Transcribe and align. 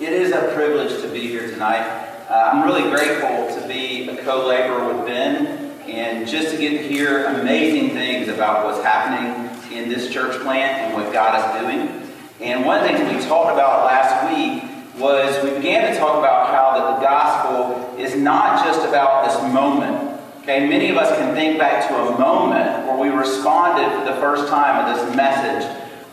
It 0.00 0.12
is 0.12 0.30
a 0.30 0.52
privilege 0.54 1.02
to 1.02 1.08
be 1.08 1.26
here 1.26 1.50
tonight. 1.50 1.82
Uh, 2.30 2.50
I'm 2.52 2.64
really 2.64 2.88
grateful 2.88 3.52
to 3.60 3.66
be 3.66 4.08
a 4.08 4.16
co 4.22 4.46
laborer 4.46 4.94
with 4.94 5.04
Ben 5.04 5.72
and 5.88 6.28
just 6.28 6.52
to 6.52 6.56
get 6.56 6.70
to 6.70 6.88
hear 6.88 7.24
amazing 7.24 7.90
things 7.90 8.28
about 8.28 8.64
what's 8.64 8.80
happening 8.84 9.50
in 9.76 9.88
this 9.88 10.08
church 10.12 10.40
plant 10.42 10.78
and 10.84 10.94
what 10.94 11.12
God 11.12 11.34
is 11.34 11.60
doing. 11.60 12.12
And 12.40 12.64
one 12.64 12.84
things 12.84 13.00
we 13.12 13.20
talked 13.28 13.52
about 13.52 13.86
last 13.86 14.32
week 14.32 14.62
was 15.00 15.42
we 15.42 15.50
began 15.56 15.92
to 15.92 15.98
talk 15.98 16.16
about 16.16 16.46
how 16.50 16.78
that 16.78 17.00
the 17.00 17.04
gospel 17.04 17.98
is 17.98 18.14
not 18.14 18.64
just 18.64 18.86
about 18.86 19.26
this 19.26 19.52
moment. 19.52 20.20
Okay, 20.42 20.68
many 20.68 20.90
of 20.90 20.96
us 20.96 21.10
can 21.18 21.34
think 21.34 21.58
back 21.58 21.88
to 21.88 21.96
a 21.96 22.16
moment 22.16 22.86
where 22.86 22.98
we 22.98 23.08
responded 23.08 23.90
for 23.98 24.04
the 24.14 24.20
first 24.20 24.48
time 24.48 24.86
with 24.86 24.96
this 24.96 25.16
message 25.16 25.64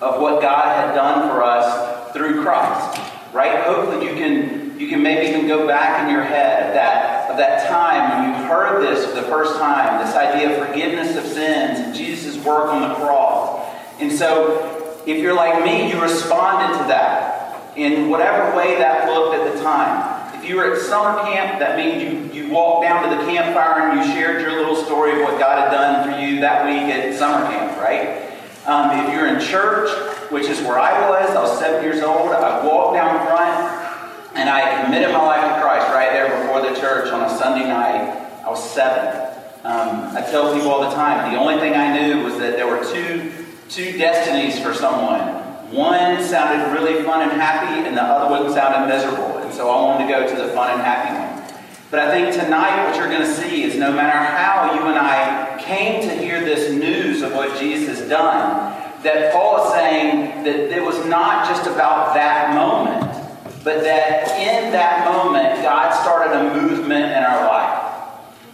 of 0.01 0.19
what 0.19 0.41
God 0.41 0.75
had 0.75 0.95
done 0.95 1.29
for 1.29 1.43
us 1.43 2.11
through 2.13 2.41
Christ. 2.41 3.11
Right? 3.35 3.65
Hopefully 3.65 4.07
you 4.07 4.15
can 4.15 4.79
you 4.79 4.87
can 4.87 5.03
maybe 5.03 5.27
even 5.27 5.45
go 5.45 5.67
back 5.67 6.03
in 6.03 6.09
your 6.09 6.23
head 6.23 6.73
that 6.73 7.29
of 7.29 7.37
that 7.37 7.67
time 7.67 8.23
when 8.23 8.29
you 8.29 8.47
heard 8.47 8.81
this 8.81 9.05
for 9.05 9.13
the 9.13 9.23
first 9.23 9.57
time, 9.57 10.05
this 10.05 10.15
idea 10.15 10.57
of 10.57 10.67
forgiveness 10.67 11.17
of 11.17 11.25
sins 11.25 11.79
and 11.79 11.93
Jesus' 11.93 12.37
work 12.45 12.67
on 12.67 12.87
the 12.87 12.95
cross. 12.95 13.69
And 13.99 14.09
so 14.09 15.01
if 15.05 15.21
you're 15.21 15.33
like 15.33 15.65
me, 15.65 15.91
you 15.91 16.01
responded 16.01 16.77
to 16.79 16.87
that 16.87 17.75
in 17.75 18.09
whatever 18.09 18.55
way 18.55 18.77
that 18.77 19.09
looked 19.09 19.35
at 19.35 19.53
the 19.53 19.61
time. 19.61 20.39
If 20.39 20.47
you 20.47 20.55
were 20.55 20.73
at 20.73 20.81
summer 20.81 21.19
camp, 21.23 21.59
that 21.59 21.77
means 21.77 22.33
you, 22.33 22.43
you 22.43 22.49
walked 22.49 22.85
down 22.85 23.09
to 23.09 23.17
the 23.17 23.29
campfire 23.29 23.89
and 23.89 23.99
you 23.99 24.15
shared 24.15 24.41
your 24.41 24.51
little 24.51 24.77
story 24.77 25.11
of 25.11 25.27
what 25.27 25.37
God 25.39 25.59
had 25.59 25.71
done 25.71 26.09
for 26.09 26.19
you 26.19 26.39
that 26.39 26.65
week 26.65 26.93
at 26.93 27.13
summer 27.15 27.45
camp, 27.47 27.77
right? 27.81 28.34
Um, 28.65 28.89
if 28.99 29.13
you're 29.13 29.27
in 29.27 29.39
church, 29.39 29.89
which 30.31 30.45
is 30.45 30.59
where 30.61 30.79
I 30.79 31.09
was, 31.09 31.29
I 31.29 31.41
was 31.41 31.59
seven 31.59 31.83
years 31.83 32.01
old, 32.01 32.31
I 32.31 32.65
walked 32.65 32.95
down 32.95 33.27
front 33.27 33.85
and 34.33 34.49
I 34.49 34.83
committed 34.83 35.11
my 35.11 35.23
life 35.23 35.41
to 35.41 35.61
Christ 35.61 35.87
right 35.93 36.11
there 36.11 36.41
before 36.41 36.61
the 36.61 36.79
church 36.79 37.11
on 37.11 37.21
a 37.21 37.37
Sunday 37.37 37.67
night. 37.67 38.25
I 38.43 38.49
was 38.49 38.71
seven. 38.71 39.31
Um, 39.63 40.15
I 40.17 40.21
tell 40.21 40.53
people 40.53 40.69
all 40.71 40.81
the 40.81 40.95
time, 40.95 41.31
the 41.31 41.39
only 41.39 41.59
thing 41.59 41.73
I 41.73 41.97
knew 41.97 42.23
was 42.23 42.37
that 42.39 42.55
there 42.55 42.67
were 42.67 42.83
two, 42.83 43.31
two 43.69 43.97
destinies 43.97 44.59
for 44.59 44.73
someone. 44.73 45.21
One 45.71 46.23
sounded 46.23 46.71
really 46.73 47.03
fun 47.03 47.21
and 47.21 47.31
happy, 47.39 47.87
and 47.87 47.97
the 47.97 48.01
other 48.01 48.29
one 48.29 48.51
sounded 48.53 48.87
miserable. 48.87 49.37
And 49.39 49.53
so 49.53 49.69
I 49.69 49.81
wanted 49.81 50.05
to 50.05 50.11
go 50.11 50.27
to 50.27 50.35
the 50.35 50.53
fun 50.53 50.71
and 50.71 50.81
happy 50.81 51.17
one. 51.17 51.24
But 51.91 51.99
I 51.99 52.11
think 52.11 52.33
tonight 52.33 52.87
what 52.87 52.97
you're 52.97 53.09
going 53.09 53.21
to 53.21 53.33
see 53.33 53.63
is 53.63 53.75
no 53.75 53.91
matter 53.91 54.17
how 54.17 54.73
you 54.73 54.87
and 54.87 54.97
I 54.97 55.61
came 55.63 56.01
to 56.01 56.15
hear 56.15 56.41
this 56.41 56.71
news 56.71 57.21
of 57.21 57.33
what 57.33 57.59
Jesus 57.59 57.99
has 57.99 58.09
done, 58.09 58.73
that 59.03 59.31
Paul 59.33 59.63
is 59.63 59.73
saying 59.73 60.43
that 60.43 60.55
it 60.75 60.83
was 60.83 61.05
not 61.05 61.47
just 61.47 61.67
about 61.67 62.15
that 62.15 62.55
moment, 62.55 63.01
but 63.63 63.83
that 63.83 64.29
in 64.31 64.71
that 64.71 65.05
moment, 65.05 65.61
God 65.61 65.93
started 66.01 66.35
a 66.35 66.59
movement 66.59 67.05
in 67.05 67.23
our 67.23 67.47
life. 67.47 67.85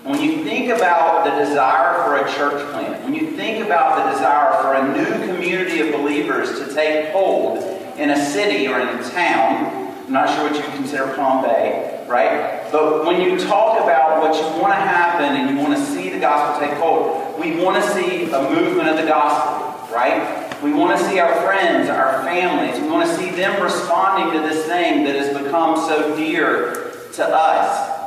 When 0.03 0.19
you 0.19 0.43
think 0.43 0.69
about 0.69 1.23
the 1.23 1.45
desire 1.45 2.03
for 2.03 2.17
a 2.17 2.33
church 2.33 2.69
plant, 2.73 3.03
when 3.03 3.13
you 3.13 3.31
think 3.31 3.63
about 3.63 4.03
the 4.03 4.11
desire 4.11 4.61
for 4.61 4.73
a 4.73 4.93
new 4.93 5.33
community 5.33 5.79
of 5.79 5.93
believers 5.93 6.59
to 6.59 6.73
take 6.73 7.11
hold 7.11 7.59
in 7.97 8.09
a 8.09 8.25
city 8.25 8.67
or 8.67 8.79
in 8.81 8.87
a 8.87 9.09
town, 9.11 9.93
I'm 10.05 10.11
not 10.11 10.35
sure 10.35 10.49
what 10.49 10.55
you 10.55 10.69
consider 10.75 11.13
Palm 11.13 11.43
Bay, 11.43 12.00
right? 12.11 12.69
But 12.71 13.05
when 13.05 13.21
you 13.21 13.39
talk 13.39 13.79
about 13.79 14.21
what 14.21 14.35
you 14.35 14.61
want 14.61 14.73
to 14.73 14.79
happen 14.79 15.35
and 15.35 15.49
you 15.49 15.63
want 15.63 15.75
to 15.75 15.83
see 15.83 16.09
the 16.09 16.19
gospel 16.19 16.67
take 16.67 16.77
hold, 16.77 17.39
we 17.39 17.63
want 17.63 17.81
to 17.81 17.89
see 17.91 18.25
a 18.25 18.49
movement 18.49 18.89
of 18.89 18.97
the 18.97 19.07
gospel, 19.07 19.95
right? 19.95 20.47
We 20.61 20.73
want 20.73 20.99
to 20.99 21.03
see 21.05 21.19
our 21.19 21.33
friends, 21.41 21.89
our 21.89 22.23
families, 22.23 22.79
we 22.79 22.87
want 22.89 23.09
to 23.09 23.15
see 23.15 23.31
them 23.31 23.63
responding 23.63 24.39
to 24.39 24.47
this 24.47 24.65
thing 24.67 25.05
that 25.05 25.15
has 25.15 25.35
become 25.35 25.77
so 25.77 26.15
dear 26.15 26.91
to 27.13 27.25
us. 27.25 27.97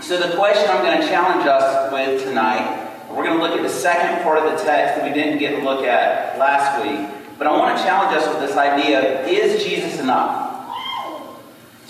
So, 0.00 0.18
the 0.18 0.36
question 0.36 0.68
I'm 0.68 0.82
going 0.82 1.00
to 1.00 1.06
challenge 1.06 1.46
us 1.46 1.92
with 1.92 2.24
tonight, 2.24 2.90
we're 3.08 3.24
going 3.24 3.38
to 3.38 3.42
look 3.42 3.56
at 3.56 3.62
the 3.62 3.68
second 3.68 4.22
part 4.24 4.38
of 4.38 4.44
the 4.44 4.64
text 4.64 4.96
that 4.96 5.04
we 5.04 5.14
didn't 5.14 5.38
get 5.38 5.56
to 5.56 5.64
look 5.64 5.84
at 5.84 6.36
last 6.38 6.82
week. 6.82 7.08
But 7.38 7.46
I 7.46 7.52
want 7.52 7.78
to 7.78 7.84
challenge 7.84 8.16
us 8.16 8.28
with 8.28 8.40
this 8.40 8.56
idea 8.56 9.22
of 9.22 9.28
is 9.28 9.64
Jesus 9.64 10.00
enough? 10.00 10.43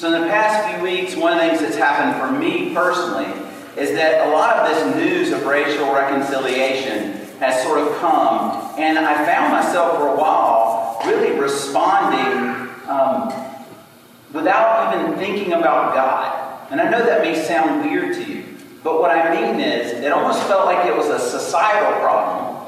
So, 0.04 0.12
in 0.12 0.20
the 0.20 0.28
past 0.28 0.68
few 0.68 0.82
weeks, 0.82 1.16
one 1.16 1.32
of 1.32 1.38
the 1.38 1.48
things 1.48 1.62
that's 1.62 1.76
happened 1.76 2.20
for 2.20 2.38
me 2.38 2.74
personally 2.74 3.24
is 3.74 3.92
that 3.92 4.28
a 4.28 4.30
lot 4.32 4.58
of 4.58 4.68
this 4.68 4.96
news 4.96 5.32
of 5.32 5.46
racial 5.46 5.94
reconciliation 5.94 7.12
has 7.40 7.62
sort 7.62 7.78
of 7.78 7.96
come, 7.96 8.78
and 8.78 8.98
I 8.98 9.24
found 9.24 9.50
myself 9.50 9.96
for 9.96 10.08
a 10.08 10.14
while 10.14 11.00
really 11.06 11.40
responding 11.40 12.68
um, 12.86 13.32
without 14.34 14.94
even 14.94 15.16
thinking 15.16 15.54
about 15.54 15.94
God. 15.94 16.70
And 16.70 16.82
I 16.82 16.90
know 16.90 17.02
that 17.02 17.22
may 17.22 17.42
sound 17.42 17.90
weird 17.90 18.14
to 18.16 18.30
you, 18.30 18.44
but 18.82 19.00
what 19.00 19.10
I 19.10 19.34
mean 19.34 19.58
is, 19.58 19.90
it 19.90 20.12
almost 20.12 20.42
felt 20.42 20.66
like 20.66 20.84
it 20.84 20.94
was 20.94 21.06
a 21.06 21.18
societal 21.18 21.98
problem. 22.00 22.66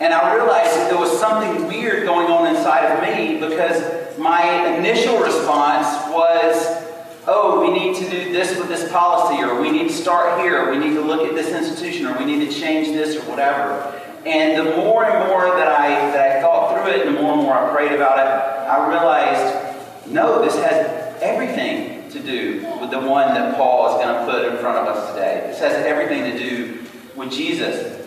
And 0.00 0.12
I 0.12 0.34
realized 0.34 0.72
that 0.72 0.90
there 0.90 0.98
was 0.98 1.16
something 1.20 1.68
weird 1.68 2.04
going 2.04 2.26
on 2.26 2.52
inside 2.52 2.86
of 2.86 3.00
me 3.00 3.38
because 3.38 4.01
my 4.18 4.76
initial 4.76 5.18
response 5.18 5.86
was, 6.12 6.82
oh, 7.26 7.60
we 7.60 7.72
need 7.72 7.96
to 7.96 8.10
do 8.10 8.32
this 8.32 8.58
with 8.58 8.68
this 8.68 8.90
policy, 8.90 9.42
or 9.42 9.60
we 9.60 9.70
need 9.70 9.88
to 9.88 9.94
start 9.94 10.40
here, 10.40 10.64
or 10.64 10.70
we 10.70 10.78
need 10.78 10.94
to 10.94 11.00
look 11.00 11.28
at 11.28 11.34
this 11.34 11.48
institution, 11.48 12.06
or 12.06 12.18
we 12.18 12.24
need 12.24 12.48
to 12.48 12.52
change 12.52 12.88
this, 12.88 13.16
or 13.16 13.30
whatever. 13.30 13.98
And 14.24 14.58
the 14.58 14.76
more 14.76 15.04
and 15.04 15.28
more 15.28 15.46
that 15.46 15.68
I, 15.68 15.88
that 16.12 16.38
I 16.38 16.40
thought 16.42 16.74
through 16.74 16.92
it, 16.92 17.06
and 17.06 17.16
the 17.16 17.20
more 17.20 17.34
and 17.34 17.42
more 17.42 17.54
I 17.54 17.74
prayed 17.74 17.92
about 17.92 18.18
it, 18.18 18.68
I 18.68 18.88
realized, 18.88 20.08
no, 20.08 20.44
this 20.44 20.54
has 20.54 21.20
everything 21.22 22.08
to 22.10 22.20
do 22.20 22.66
with 22.80 22.90
the 22.90 23.00
one 23.00 23.28
that 23.28 23.56
Paul 23.56 23.88
is 23.88 24.04
going 24.04 24.14
to 24.14 24.30
put 24.30 24.44
in 24.44 24.58
front 24.58 24.78
of 24.78 24.94
us 24.94 25.12
today. 25.12 25.44
This 25.46 25.60
has 25.60 25.74
everything 25.84 26.30
to 26.32 26.38
do 26.38 26.78
with 27.16 27.32
Jesus. 27.32 27.98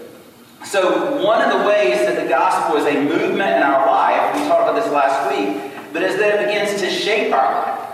So, 0.65 1.23
one 1.23 1.41
of 1.41 1.59
the 1.59 1.67
ways 1.67 2.05
that 2.07 2.21
the 2.21 2.27
gospel 2.27 2.77
is 2.77 2.85
a 2.85 3.03
movement 3.03 3.57
in 3.57 3.63
our 3.63 3.85
life, 3.85 4.35
we 4.35 4.47
talked 4.47 4.63
about 4.63 4.75
this 4.75 4.91
last 4.91 5.29
week, 5.29 5.74
but 5.95 6.03
is 6.03 6.17
that 6.17 6.41
it 6.41 6.47
begins 6.47 6.77
to 6.81 6.89
shape 6.89 7.31
our 7.31 7.55
life. 7.55 7.89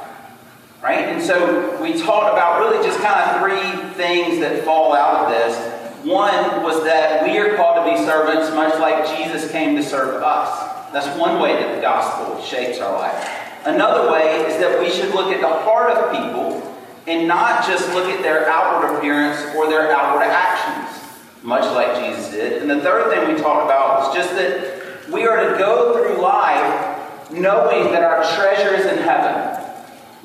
Right? 0.81 1.05
And 1.09 1.21
so 1.21 1.79
we 1.79 1.93
talked 2.01 2.33
about 2.33 2.59
really 2.59 2.83
just 2.83 2.99
kind 2.99 3.29
of 3.29 3.39
three 3.39 3.93
things 3.93 4.39
that 4.39 4.65
fall 4.65 4.95
out 4.95 5.25
of 5.25 5.29
this. 5.29 5.55
One 6.03 6.63
was 6.63 6.83
that 6.83 7.23
we 7.23 7.37
are 7.37 7.55
called 7.55 7.85
to 7.85 7.91
be 7.91 8.03
servants 8.03 8.49
much 8.55 8.73
like 8.79 9.05
Jesus 9.15 9.51
came 9.51 9.75
to 9.75 9.83
serve 9.83 10.23
us. 10.23 10.91
That's 10.91 11.15
one 11.15 11.39
way 11.39 11.53
that 11.61 11.75
the 11.75 11.81
gospel 11.81 12.41
shapes 12.41 12.79
our 12.79 12.91
life. 12.91 13.29
Another 13.65 14.11
way 14.11 14.45
is 14.47 14.59
that 14.59 14.79
we 14.79 14.89
should 14.89 15.13
look 15.13 15.31
at 15.31 15.39
the 15.39 15.47
heart 15.47 15.91
of 15.91 16.11
people 16.11 16.75
and 17.05 17.27
not 17.27 17.67
just 17.67 17.87
look 17.93 18.07
at 18.07 18.23
their 18.23 18.49
outward 18.49 18.97
appearance 18.97 19.39
or 19.55 19.69
their 19.69 19.91
outward 19.91 20.23
actions, 20.23 21.07
much 21.43 21.65
like 21.75 22.03
Jesus 22.03 22.31
did. 22.31 22.63
And 22.63 22.69
the 22.71 22.81
third 22.81 23.13
thing 23.13 23.31
we 23.31 23.39
talked 23.39 23.65
about 23.65 23.99
was 23.99 24.15
just 24.15 24.31
that 24.31 25.07
we 25.13 25.27
are 25.27 25.51
to 25.51 25.59
go 25.59 25.93
through 25.93 26.19
life 26.19 26.90
knowing 27.31 27.91
that 27.91 28.03
our 28.03 28.23
treasure 28.35 28.75
is 28.75 28.85
in 28.85 28.99
heaven 28.99 29.61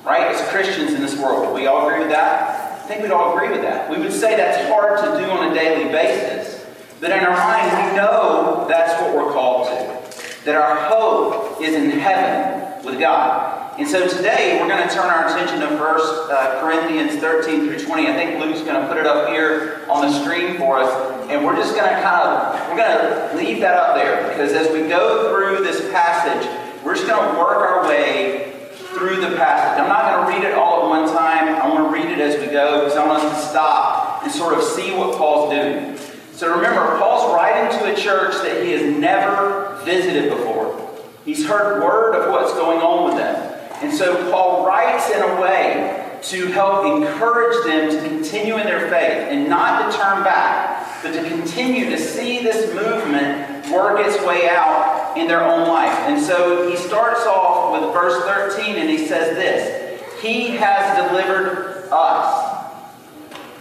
right? 0.06 0.32
As 0.32 0.48
Christians 0.50 0.92
in 0.92 1.02
this 1.02 1.18
world. 1.18 1.52
we 1.52 1.66
all 1.66 1.88
agree 1.88 1.98
with 1.98 2.10
that? 2.10 2.80
I 2.84 2.88
think 2.88 3.02
we'd 3.02 3.10
all 3.10 3.36
agree 3.36 3.50
with 3.50 3.62
that. 3.62 3.90
We 3.90 3.98
would 3.98 4.12
say 4.12 4.36
that's 4.36 4.68
hard 4.70 5.00
to 5.00 5.20
do 5.20 5.28
on 5.28 5.50
a 5.50 5.54
daily 5.54 5.90
basis. 5.90 6.64
But 7.00 7.10
in 7.10 7.18
our 7.18 7.36
mind, 7.36 7.90
we 7.90 7.96
know 7.96 8.64
that's 8.68 9.02
what 9.02 9.14
we're 9.14 9.32
called 9.32 9.66
to. 9.66 10.44
That 10.44 10.54
our 10.54 10.76
hope 10.88 11.60
is 11.60 11.74
in 11.74 11.90
heaven 11.90 12.84
with 12.86 13.00
God. 13.00 13.74
And 13.78 13.86
so 13.86 14.08
today, 14.08 14.58
we're 14.60 14.68
going 14.68 14.88
to 14.88 14.94
turn 14.94 15.06
our 15.06 15.26
attention 15.26 15.60
to 15.60 15.66
1 15.66 15.80
uh, 15.80 16.60
Corinthians 16.62 17.20
13 17.20 17.66
through 17.66 17.84
20. 17.84 18.06
I 18.06 18.14
think 18.14 18.40
Luke's 18.40 18.62
going 18.62 18.80
to 18.80 18.88
put 18.88 18.96
it 18.96 19.06
up 19.06 19.28
here 19.28 19.84
on 19.90 20.06
the 20.06 20.22
screen 20.22 20.56
for 20.56 20.78
us. 20.78 21.28
And 21.28 21.44
we're 21.44 21.56
just 21.56 21.74
going 21.74 21.88
to 21.88 22.00
kind 22.00 22.30
of, 22.30 22.70
we're 22.70 22.76
going 22.76 22.96
to 22.96 23.36
leave 23.36 23.60
that 23.60 23.76
up 23.76 23.96
there. 23.96 24.28
Because 24.28 24.52
as 24.52 24.72
we 24.72 24.88
go 24.88 25.28
through 25.28 25.64
this 25.64 25.90
passage, 25.90 26.48
we're 26.86 26.94
just 26.94 27.08
going 27.08 27.34
to 27.34 27.36
work 27.36 27.56
our 27.56 27.88
way 27.88 28.52
through 28.94 29.16
the 29.16 29.36
passage. 29.36 29.82
I'm 29.82 29.88
not 29.88 30.12
going 30.12 30.24
to 30.24 30.38
read 30.38 30.48
it 30.48 30.56
all 30.56 30.84
at 30.84 30.88
one 30.88 31.08
time. 31.12 31.48
I 31.48 31.68
want 31.68 31.84
to 31.84 31.92
read 31.92 32.06
it 32.12 32.20
as 32.20 32.40
we 32.40 32.46
go 32.46 32.84
because 32.84 32.96
I 32.96 33.04
want 33.04 33.24
us 33.24 33.42
to 33.42 33.48
stop 33.48 34.22
and 34.22 34.30
sort 34.30 34.54
of 34.54 34.62
see 34.62 34.92
what 34.92 35.18
Paul's 35.18 35.50
doing. 35.50 35.96
So 36.32 36.54
remember, 36.54 36.96
Paul's 36.98 37.34
writing 37.34 37.76
to 37.80 37.92
a 37.92 37.96
church 37.96 38.34
that 38.34 38.62
he 38.62 38.70
has 38.70 38.82
never 38.82 39.80
visited 39.84 40.30
before. 40.30 40.88
He's 41.24 41.44
heard 41.44 41.82
word 41.82 42.14
of 42.14 42.30
what's 42.30 42.52
going 42.52 42.78
on 42.78 43.06
with 43.06 43.16
them. 43.16 43.58
And 43.82 43.92
so 43.92 44.30
Paul 44.30 44.64
writes 44.64 45.10
in 45.10 45.22
a 45.22 45.40
way 45.40 46.18
to 46.22 46.46
help 46.52 46.86
encourage 46.86 47.66
them 47.66 47.90
to 47.90 48.08
continue 48.08 48.58
in 48.58 48.64
their 48.64 48.88
faith 48.88 49.26
and 49.28 49.48
not 49.48 49.90
to 49.90 49.98
turn 49.98 50.22
back, 50.22 51.02
but 51.02 51.12
to 51.14 51.28
continue 51.28 51.90
to 51.90 51.98
see 51.98 52.44
this 52.44 52.72
movement 52.72 53.72
work 53.72 54.06
its 54.06 54.24
way 54.24 54.48
out 54.48 54.95
in 55.16 55.26
their 55.26 55.42
own 55.42 55.68
life. 55.68 55.96
And 56.08 56.20
so 56.20 56.68
he 56.68 56.76
starts 56.76 57.26
off 57.26 57.72
with 57.72 57.92
verse 57.92 58.22
13 58.24 58.76
and 58.76 58.88
he 58.88 59.06
says 59.06 59.36
this 59.36 60.02
He 60.20 60.50
has 60.56 61.08
delivered 61.08 61.88
us. 61.90 62.54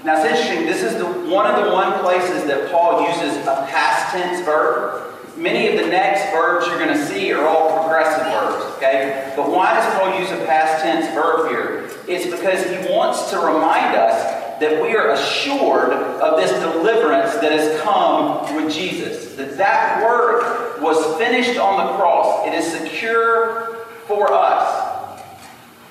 Now 0.04 0.22
it's 0.22 0.25
interesting, 0.25 0.66
this 0.66 0.84
is 0.84 0.98
the, 0.98 1.06
one 1.06 1.48
of 1.48 1.66
the 1.66 1.72
one 1.72 2.00
places 2.00 2.46
that 2.46 2.72
Paul 2.72 3.07
uses 3.07 3.38
a 3.48 3.66
past 3.69 4.12
tense 4.12 4.46
verb. 4.46 5.13
Many 5.36 5.68
of 5.68 5.84
the 5.84 5.90
next 5.90 6.31
verbs 6.31 6.68
you're 6.68 6.78
going 6.78 6.96
to 6.96 7.06
see 7.07 7.34
are 7.34 7.46
all 7.46 7.81
progressive 7.81 8.25
verbs, 8.28 8.78
okay? 8.78 9.34
But 9.36 9.50
why 9.50 9.74
does 9.74 10.00
Paul 10.00 10.18
use 10.18 10.31
a 10.31 10.46
past 10.46 10.84
tense 10.84 11.07
verb? 11.13 11.50
Here? 11.50 11.90
It's 12.07 12.25
because 12.25 12.63
he 12.69 12.94
wants 12.94 13.31
to 13.31 13.40
remind 13.40 13.96
us 13.96 14.44
that 14.60 14.81
we 14.81 14.96
are 14.96 15.12
assured 15.12 15.92
of 15.92 16.38
this 16.38 16.52
deliverance 16.60 17.34
that 17.36 17.52
has 17.52 17.81
come 17.81 18.56
with 18.56 18.74
Jesus. 18.74 19.36
That 19.36 19.57
that 19.57 20.04
work 20.04 20.81
was 20.81 21.18
finished 21.18 21.60
on 21.60 21.86
the 21.86 21.94
cross. 21.94 22.48
It 22.48 22.54
is 22.54 22.72
secure 22.72 23.86
for 24.07 24.31
us. 24.31 25.22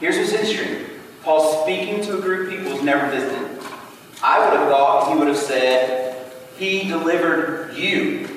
Here's 0.01 0.17
what's 0.17 0.33
interesting. 0.33 0.87
Paul 1.23 1.63
speaking 1.63 2.03
to 2.05 2.19
a 2.19 2.21
group 2.21 2.49
of 2.49 2.55
people 2.55 2.73
who's 2.73 2.83
never 2.83 3.11
visited. 3.11 3.51
I 4.23 4.39
would 4.39 4.59
have 4.59 4.69
thought 4.69 5.13
he 5.13 5.19
would 5.19 5.29
have 5.29 5.37
said, 5.37 6.33
He 6.57 6.89
delivered 6.89 7.75
you. 7.77 8.29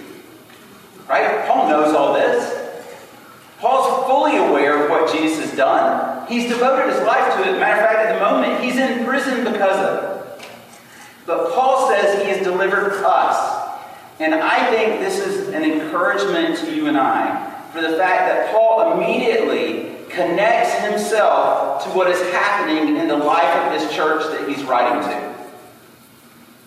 Right? 1.07 1.45
Paul 1.47 1.69
knows 1.69 1.93
all 1.93 2.13
this. 2.13 2.53
Paul's 3.59 4.05
fully 4.05 4.37
aware 4.37 4.83
of 4.83 4.89
what 4.89 5.11
Jesus 5.11 5.49
has 5.49 5.57
done. 5.57 6.27
He's 6.27 6.49
devoted 6.49 6.93
his 6.93 7.01
life 7.03 7.33
to 7.35 7.49
it. 7.49 7.59
Matter 7.59 7.81
of 7.81 7.89
fact, 7.89 7.99
at 7.99 8.13
the 8.13 8.19
moment, 8.19 8.63
he's 8.63 8.77
in 8.77 9.05
prison 9.05 9.43
because 9.51 9.77
of 9.77 10.03
it. 10.03 10.16
But 11.27 11.53
Paul 11.53 11.89
says 11.89 12.23
he 12.23 12.29
has 12.29 12.41
delivered 12.41 12.93
us. 13.05 13.69
And 14.19 14.33
I 14.33 14.71
think 14.71 15.01
this 15.01 15.19
is 15.19 15.49
an 15.49 15.63
encouragement 15.63 16.57
to 16.59 16.73
you 16.73 16.87
and 16.87 16.97
I 16.97 17.61
for 17.73 17.81
the 17.81 17.97
fact 17.97 18.27
that 18.29 18.51
Paul 18.51 18.93
immediately 18.93 19.93
connects 20.09 20.73
himself 20.85 21.83
to 21.83 21.89
what 21.89 22.09
is 22.09 22.19
happening 22.31 22.95
in 22.95 23.09
the 23.09 23.17
life 23.17 23.55
of 23.57 23.73
this 23.73 23.93
church 23.93 24.23
that 24.31 24.49
he's 24.49 24.63
writing 24.63 25.01
to. 25.07 25.35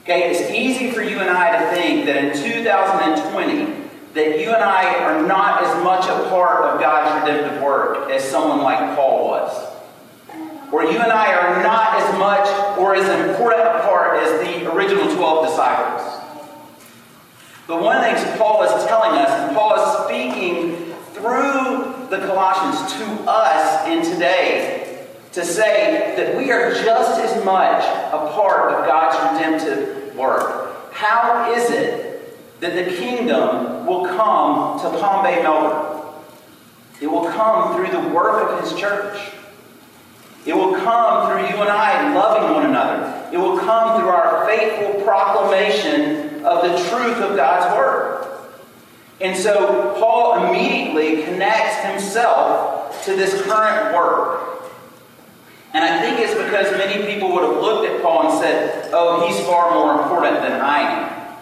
Okay, 0.03 0.31
it's 0.31 0.51
easy 0.51 0.93
for 0.93 1.03
you 1.03 1.19
and 1.19 1.31
I 1.31 1.59
to 1.59 1.75
think 1.75 2.05
that 2.05 2.17
in 2.17 2.53
2020, 2.53 3.89
that 4.13 4.41
you 4.41 4.51
and 4.51 4.63
I 4.63 4.95
are 4.97 5.27
not 5.27 5.63
as 5.63 5.83
much 5.83 6.05
a 6.05 6.29
part 6.29 6.67
of 6.67 6.81
God's 6.81 7.25
redemptive 7.25 7.63
work 7.63 8.11
as 8.11 8.23
someone 8.23 8.63
like 8.63 8.95
Paul 8.95 9.29
was. 9.29 9.80
Or 10.73 10.85
you 10.85 10.99
and 10.99 11.13
I 11.13 11.35
are 11.35 11.63
not 11.63 12.01
as 12.01 12.19
much 12.19 12.79
or 12.79 12.95
as 12.95 13.09
important 13.29 13.63
a 13.63 13.81
part 13.83 14.23
as 14.23 14.47
the 14.47 14.73
original 14.73 15.15
12 15.15 15.49
disciples. 15.49 16.21
The 17.67 17.77
one 17.77 18.01
thing 18.03 18.39
Paul 18.39 18.63
is 18.63 18.85
telling 18.87 19.19
us, 19.19 19.31
and 19.31 19.57
Paul 19.57 19.75
is 19.77 20.05
speaking 20.05 20.95
through 21.13 22.09
the 22.11 22.27
Colossians 22.27 22.93
to 22.95 23.05
us 23.31 23.87
in 23.89 24.03
today, 24.13 25.07
to 25.33 25.45
say 25.45 26.15
that 26.17 26.37
we 26.37 26.51
are 26.51 26.73
just 26.73 27.21
as 27.21 27.45
much 27.45 27.85
a 27.85 28.33
part 28.35 28.73
of 28.73 28.87
God's 28.87 29.17
redemptive 29.33 30.17
work. 30.17 30.93
How 30.93 31.53
is 31.53 31.71
it 31.71 32.11
that 32.61 32.75
the 32.75 32.95
kingdom 32.97 33.87
will 33.87 34.05
come 34.07 34.79
to 34.81 34.99
Palm 34.99 35.25
Bay, 35.25 35.43
Melbourne. 35.43 36.05
It 37.01 37.07
will 37.07 37.29
come 37.31 37.75
through 37.75 37.91
the 37.91 38.09
work 38.11 38.51
of 38.51 38.61
His 38.63 38.79
church. 38.79 39.33
It 40.47 40.55
will 40.55 40.75
come 40.75 41.29
through 41.29 41.49
you 41.49 41.63
and 41.63 41.69
I 41.69 42.15
loving 42.15 42.55
one 42.55 42.67
another. 42.67 43.29
It 43.33 43.39
will 43.39 43.59
come 43.59 44.01
through 44.01 44.09
our 44.09 44.47
faithful 44.47 45.03
proclamation 45.03 46.45
of 46.45 46.63
the 46.63 46.77
truth 46.89 47.19
of 47.19 47.37
God's 47.37 47.77
Word. 47.77 48.27
And 49.21 49.37
so 49.37 49.95
Paul 50.01 50.47
immediately 50.47 51.23
connects 51.25 51.85
himself 51.85 53.05
to 53.05 53.15
this 53.15 53.43
current 53.43 53.95
work. 53.95 54.63
And 55.75 55.85
I 55.85 56.01
think 56.01 56.19
it's 56.19 56.35
because 56.35 56.73
many 56.73 57.07
people 57.07 57.33
would 57.33 57.45
have 57.45 57.63
looked 57.63 57.89
at 57.89 58.03
Paul 58.03 58.31
and 58.31 58.41
said, 58.41 58.91
oh, 58.93 59.27
he's 59.27 59.39
far 59.47 59.73
more 59.73 60.03
important 60.03 60.43
than 60.43 60.61
I 60.61 60.81
am. 60.81 61.37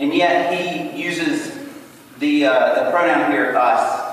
And 0.00 0.12
yet 0.12 0.52
he 0.52 1.00
uses 1.00 1.56
the, 2.18 2.46
uh, 2.46 2.84
the 2.84 2.90
pronoun 2.90 3.30
here, 3.30 3.56
us. 3.56 4.03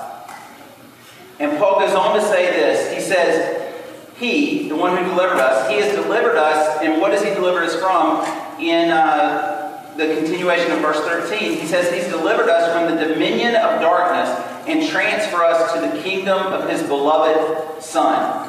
And 1.42 1.58
Paul 1.58 1.80
goes 1.80 1.92
on 1.92 2.14
to 2.14 2.22
say 2.22 2.46
this. 2.52 2.94
He 2.94 3.00
says, 3.00 3.74
He, 4.16 4.68
the 4.68 4.76
one 4.76 4.96
who 4.96 5.02
delivered 5.10 5.38
us, 5.38 5.68
He 5.68 5.76
has 5.80 5.92
delivered 5.92 6.36
us. 6.36 6.78
And 6.82 7.00
what 7.00 7.10
does 7.10 7.24
He 7.24 7.30
deliver 7.30 7.64
us 7.64 7.74
from? 7.74 8.22
In 8.60 8.90
uh, 8.90 9.92
the 9.96 10.14
continuation 10.14 10.70
of 10.70 10.78
verse 10.78 11.00
13, 11.00 11.58
He 11.58 11.66
says, 11.66 11.92
He's 11.92 12.06
delivered 12.06 12.48
us 12.48 12.72
from 12.72 12.96
the 12.96 13.12
dominion 13.12 13.56
of 13.56 13.80
darkness 13.80 14.30
and 14.68 14.88
transfer 14.88 15.42
us 15.42 15.72
to 15.72 15.80
the 15.80 16.00
kingdom 16.04 16.38
of 16.38 16.70
His 16.70 16.80
beloved 16.84 17.82
Son. 17.82 18.48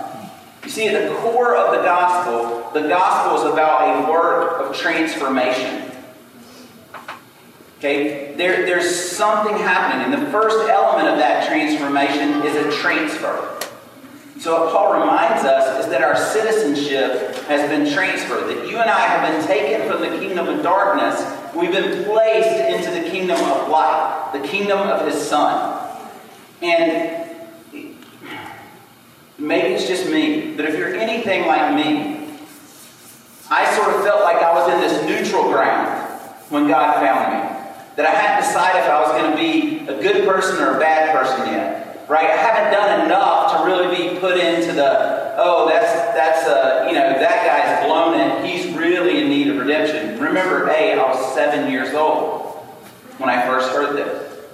You 0.63 0.69
see, 0.69 0.87
at 0.87 1.09
the 1.09 1.15
core 1.15 1.57
of 1.57 1.75
the 1.75 1.81
gospel, 1.81 2.69
the 2.79 2.87
gospel 2.87 3.43
is 3.43 3.51
about 3.51 4.07
a 4.07 4.11
work 4.11 4.61
of 4.61 4.77
transformation. 4.77 5.92
Okay, 7.83 8.33
there, 8.38 8.65
there's 8.65 8.95
something 9.12 9.57
happening, 9.57 10.06
and 10.06 10.25
the 10.25 10.31
first 10.31 10.69
element 10.69 11.09
of 11.09 11.18
that 11.18 11.45
transformation 11.45 12.41
is 12.44 12.56
a 12.56 12.71
transfer. 12.81 13.59
So, 14.39 14.63
what 14.63 14.71
Paul 14.71 15.01
reminds 15.01 15.44
us 15.44 15.83
is 15.83 15.91
that 15.91 16.01
our 16.01 16.15
citizenship 16.15 17.35
has 17.47 17.69
been 17.69 17.94
transferred, 17.94 18.47
that 18.47 18.69
you 18.69 18.77
and 18.77 18.89
I 18.89 19.01
have 19.01 19.30
been 19.30 19.45
taken 19.45 19.85
from 19.85 20.00
the 20.00 20.18
kingdom 20.18 20.47
of 20.47 20.63
darkness, 20.63 21.30
we've 21.53 21.74
been 21.74 22.06
placed 22.06 22.57
into 22.57 22.89
the 22.89 23.09
kingdom 23.09 23.35
of 23.51 23.68
light, 23.68 24.29
the 24.31 24.47
kingdom 24.47 24.79
of 24.79 25.06
his 25.06 25.21
Son. 25.21 25.86
And 26.62 27.29
maybe 29.38 29.74
it's 29.74 29.89
just 29.89 30.09
me, 30.09 30.56
but 30.56 30.63
if 30.63 30.77
you're 30.77 30.95
anything 30.95 31.47
like 31.47 31.75
me, 31.75 32.29
I 33.50 33.75
sort 33.75 33.94
of 33.94 34.03
felt 34.06 34.24
like 34.24 34.41
I 34.41 34.53
was 34.53 34.71
in 34.71 34.79
this 34.79 35.06
neutral 35.06 35.51
ground 35.51 36.00
when 36.47 36.69
God 36.69 36.94
found 37.01 37.33
me 37.33 37.52
that 37.95 38.05
I 38.05 38.11
hadn't 38.11 38.47
decided 38.47 38.83
if 38.83 38.89
I 38.89 39.01
was 39.01 39.11
going 39.11 39.31
to 39.31 39.37
be 39.37 39.87
a 39.87 40.01
good 40.01 40.27
person 40.27 40.61
or 40.61 40.77
a 40.77 40.79
bad 40.79 41.15
person 41.15 41.47
yet. 41.47 42.07
Right? 42.09 42.29
I 42.29 42.35
haven't 42.35 42.73
done 42.73 43.05
enough 43.05 43.57
to 43.57 43.65
really 43.65 43.95
be 43.95 44.19
put 44.19 44.37
into 44.37 44.73
the, 44.73 45.35
oh, 45.37 45.67
that's, 45.69 45.93
that's 46.13 46.47
uh, 46.47 46.85
you 46.87 46.95
know, 46.95 47.01
that 47.01 47.45
guy's 47.45 47.85
blown 47.87 48.19
it. 48.19 48.45
He's 48.45 48.75
really 48.75 49.21
in 49.21 49.29
need 49.29 49.47
of 49.47 49.57
redemption. 49.57 50.19
Remember, 50.19 50.67
A, 50.69 50.93
I 50.93 50.97
was 50.97 51.33
seven 51.33 51.71
years 51.71 51.93
old 51.93 52.41
when 53.17 53.29
I 53.29 53.45
first 53.45 53.69
heard 53.69 53.95
this. 53.95 54.45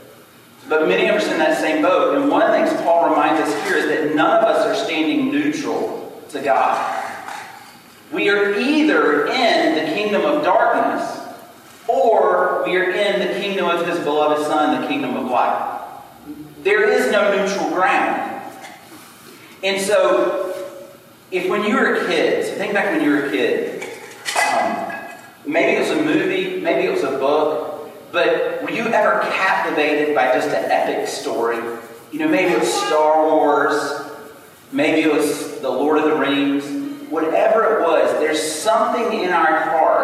But 0.68 0.88
many 0.88 1.08
of 1.08 1.16
us 1.16 1.28
in 1.28 1.40
that 1.40 1.58
same 1.58 1.82
boat. 1.82 2.16
And 2.16 2.30
one 2.30 2.44
of 2.44 2.50
the 2.50 2.54
things 2.54 2.82
Paul 2.84 3.10
reminds 3.10 3.42
us 3.42 3.68
here 3.68 3.78
is 3.78 3.88
that 3.88 4.16
none 4.16 4.38
of 4.38 4.44
us 4.44 4.68
are 4.68 4.86
standing 4.86 5.32
neutral 5.32 6.24
to 6.30 6.42
God. 6.42 7.06
We 8.12 8.30
are 8.30 8.54
either 8.54 9.28
in 9.28 9.76
the 9.76 9.94
kingdom 9.94 10.26
of 10.26 10.44
darkness 10.44 11.19
or 11.90 12.64
we 12.66 12.76
are 12.78 12.92
in 12.92 13.20
the 13.20 13.40
kingdom 13.40 13.68
of 13.68 13.86
his 13.88 14.00
beloved 14.00 14.46
Son, 14.46 14.82
the 14.82 14.88
kingdom 14.88 15.16
of 15.16 15.26
light. 15.26 15.78
There 16.64 16.90
is 16.90 17.12
no 17.12 17.36
neutral 17.36 17.70
ground. 17.70 18.44
And 19.64 19.82
so, 19.82 20.54
if 21.32 21.50
when 21.50 21.64
you 21.64 21.76
were 21.76 21.96
a 21.96 22.08
kid, 22.08 22.46
so 22.46 22.54
think 22.56 22.74
back 22.74 22.92
when 22.92 23.04
you 23.04 23.12
were 23.12 23.26
a 23.26 23.32
kid, 23.32 23.84
um, 24.52 24.94
maybe 25.46 25.78
it 25.78 25.80
was 25.80 25.90
a 25.90 26.04
movie, 26.04 26.60
maybe 26.60 26.88
it 26.88 26.92
was 26.92 27.04
a 27.04 27.18
book, 27.18 27.92
but 28.12 28.62
were 28.64 28.72
you 28.72 28.86
ever 28.88 29.20
captivated 29.32 30.16
by 30.16 30.34
just 30.34 30.50
an 30.50 30.66
epic 30.72 31.08
story? 31.08 31.58
You 32.12 32.20
know, 32.20 32.28
maybe 32.28 32.54
it 32.54 32.60
was 32.60 32.74
Star 32.74 33.28
Wars, 33.28 34.02
maybe 34.72 35.02
it 35.02 35.14
was 35.14 35.60
The 35.60 35.70
Lord 35.70 36.00
of 36.00 36.06
the 36.06 36.16
Rings, 36.16 36.66
whatever 37.10 37.80
it 37.80 37.82
was, 37.82 38.12
there's 38.20 38.42
something 38.42 39.20
in 39.20 39.32
our 39.32 39.60
heart 39.62 39.99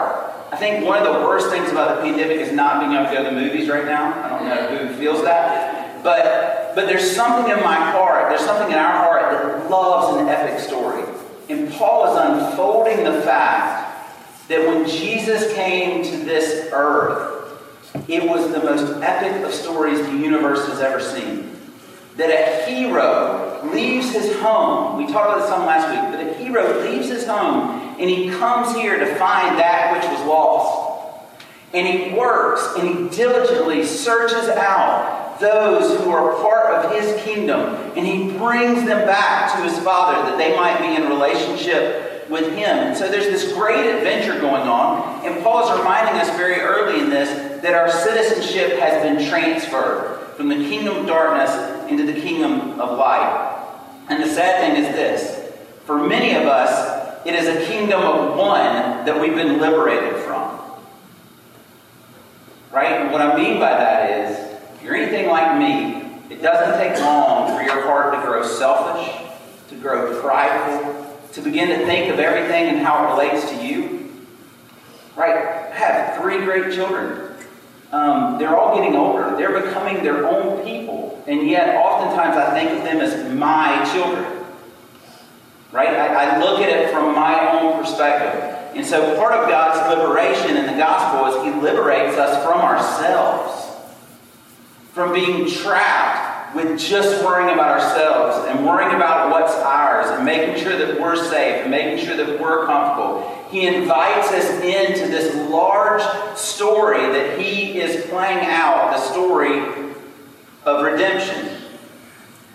I 0.56 0.58
think 0.58 0.86
one 0.86 1.06
of 1.06 1.14
the 1.14 1.28
worst 1.28 1.50
things 1.50 1.70
about 1.70 1.98
the 1.98 2.02
pandemic 2.02 2.38
is 2.38 2.54
not 2.54 2.80
being 2.80 2.94
able 2.94 3.10
to 3.10 3.12
go 3.12 3.24
to 3.26 3.30
the 3.30 3.36
movies 3.36 3.68
right 3.68 3.84
now. 3.84 4.24
I 4.24 4.30
don't 4.30 4.48
know 4.48 4.88
who 4.88 4.94
feels 4.98 5.22
that. 5.24 6.02
But, 6.02 6.74
but 6.76 6.86
there's 6.86 7.14
something 7.14 7.52
in 7.52 7.62
my 7.62 7.76
heart, 7.76 8.30
there's 8.30 8.46
something 8.46 8.72
in 8.72 8.78
our 8.78 9.04
heart 9.04 9.32
that 9.34 9.70
loves 9.70 10.16
an 10.18 10.30
epic 10.30 10.62
story. 10.62 11.04
And 11.50 11.70
Paul 11.74 12.08
is 12.08 12.22
unfolding 12.22 13.04
the 13.04 13.22
fact 13.24 14.48
that 14.48 14.66
when 14.66 14.88
Jesus 14.88 15.54
came 15.56 16.06
to 16.06 16.18
this 16.24 16.70
earth, 16.72 17.52
it 18.08 18.24
was 18.24 18.50
the 18.54 18.60
most 18.60 19.04
epic 19.04 19.44
of 19.44 19.54
stories 19.54 20.00
the 20.00 20.16
universe 20.16 20.66
has 20.70 20.80
ever 20.80 21.02
seen. 21.02 21.52
That 22.16 22.30
a 22.30 22.72
hero 22.72 23.60
leaves 23.74 24.14
his 24.14 24.40
home. 24.40 24.96
We 24.96 25.12
talked 25.12 25.32
about 25.32 25.40
this 25.40 25.50
some 25.50 25.66
last 25.66 25.90
week, 25.92 26.18
but 26.18 26.26
a 26.26 26.34
hero 26.42 26.80
leaves 26.90 27.10
his 27.10 27.28
home 27.28 27.85
and 28.00 28.10
he 28.10 28.30
comes 28.30 28.76
here 28.76 28.98
to 28.98 29.06
find 29.16 29.58
that 29.58 29.94
which 29.94 30.10
was 30.12 30.28
lost. 30.28 30.92
And 31.74 31.88
he 31.88 32.18
works 32.18 32.74
and 32.78 32.88
he 32.88 33.16
diligently 33.16 33.86
searches 33.86 34.50
out 34.50 35.40
those 35.40 36.00
who 36.02 36.10
are 36.10 36.36
part 36.42 36.74
of 36.76 36.92
his 36.92 37.22
kingdom 37.24 37.60
and 37.98 38.06
he 38.06 38.38
brings 38.38 38.86
them 38.86 39.06
back 39.06 39.56
to 39.56 39.64
his 39.64 39.78
father 39.84 40.30
that 40.30 40.38
they 40.38 40.56
might 40.56 40.80
be 40.80 40.96
in 40.96 41.10
relationship 41.10 42.30
with 42.30 42.52
him. 42.54 42.78
And 42.78 42.98
so 42.98 43.10
there's 43.10 43.26
this 43.26 43.54
great 43.54 43.86
adventure 43.86 44.40
going 44.40 44.68
on, 44.68 45.26
and 45.26 45.44
Paul 45.44 45.70
is 45.70 45.78
reminding 45.78 46.20
us 46.20 46.36
very 46.38 46.60
early 46.60 47.00
in 47.00 47.10
this 47.10 47.30
that 47.62 47.74
our 47.74 47.90
citizenship 47.90 48.80
has 48.80 49.02
been 49.04 49.28
transferred 49.30 50.34
from 50.36 50.50
the 50.50 50.56
kingdom 50.56 50.98
of 50.98 51.08
darkness 51.08 51.90
into 51.90 52.06
the 52.06 52.20
kingdom 52.20 52.80
of 52.80 52.98
light. 52.98 53.52
And 54.10 54.22
the 54.24 54.28
sad 54.28 54.62
thing 54.62 54.84
is 54.84 54.96
this 54.96 55.52
for 55.86 56.08
many 56.08 56.36
of 56.36 56.44
us, 56.44 56.95
it 57.26 57.36
is 57.36 57.48
a 57.48 57.66
kingdom 57.66 58.02
of 58.02 58.38
one 58.38 59.06
that 59.06 59.20
we've 59.20 59.36
been 59.36 59.60
liberated 59.60 60.22
from. 60.22 60.62
Right? 62.72 62.92
And 62.92 63.12
what 63.12 63.22
I 63.22 63.36
mean 63.36 63.60
by 63.60 63.72
that 63.72 64.12
is, 64.12 64.38
if 64.76 64.84
you're 64.84 64.96
anything 64.96 65.28
like 65.28 65.58
me, 65.58 66.34
it 66.34 66.42
doesn't 66.42 66.80
take 66.80 67.00
long 67.02 67.58
for 67.58 67.64
your 67.64 67.84
heart 67.84 68.14
to 68.16 68.22
grow 68.22 68.46
selfish 68.46 69.26
to 69.70 69.76
grow 69.76 70.22
prideful, 70.22 71.20
to 71.34 71.42
begin 71.42 71.70
to 71.70 71.86
think 71.86 72.12
of 72.12 72.20
everything 72.20 72.70
and 72.70 72.80
how 72.80 73.06
it 73.06 73.12
relates 73.12 73.50
to 73.50 73.66
you. 73.66 74.12
Right? 75.16 75.36
I 75.36 75.76
have 75.76 76.22
three 76.22 76.44
great 76.44 76.74
children. 76.74 77.34
Um, 77.92 78.38
they're 78.38 78.56
all 78.56 78.76
getting 78.76 78.96
older. 78.96 79.36
They're 79.38 79.62
becoming 79.62 80.04
their 80.04 80.28
own 80.28 80.64
people. 80.64 81.24
And 81.28 81.48
yet, 81.50 81.76
oftentimes, 81.76 82.38
I 82.38 82.52
think 82.52 82.78
of 82.78 82.84
them 82.84 83.00
as 83.00 83.34
my 83.34 83.90
children. 83.94 84.35
Right? 85.76 85.90
I, 85.90 86.38
I 86.38 86.40
look 86.40 86.62
at 86.62 86.70
it 86.70 86.90
from 86.90 87.14
my 87.14 87.60
own 87.60 87.78
perspective. 87.84 88.78
And 88.78 88.86
so, 88.86 89.18
part 89.18 89.34
of 89.34 89.50
God's 89.50 89.94
liberation 89.94 90.56
in 90.56 90.68
the 90.68 90.78
gospel 90.78 91.28
is 91.28 91.44
He 91.44 91.62
liberates 91.62 92.16
us 92.18 92.42
from 92.46 92.62
ourselves, 92.62 93.76
from 94.94 95.12
being 95.12 95.50
trapped 95.50 96.56
with 96.56 96.80
just 96.80 97.26
worrying 97.26 97.54
about 97.54 97.78
ourselves 97.82 98.48
and 98.48 98.66
worrying 98.66 98.96
about 98.96 99.30
what's 99.32 99.54
ours 99.56 100.12
and 100.12 100.24
making 100.24 100.64
sure 100.64 100.78
that 100.78 100.98
we're 100.98 101.18
safe 101.18 101.64
and 101.64 101.72
making 101.72 102.06
sure 102.06 102.16
that 102.16 102.40
we're 102.40 102.66
comfortable. 102.66 103.46
He 103.50 103.68
invites 103.68 104.32
us 104.32 104.50
into 104.64 105.10
this 105.10 105.36
large 105.50 106.02
story 106.38 107.02
that 107.02 107.38
He 107.38 107.82
is 107.82 108.06
playing 108.06 108.46
out 108.46 108.92
the 108.92 109.02
story 109.12 109.60
of 110.64 110.86
redemption. 110.86 111.50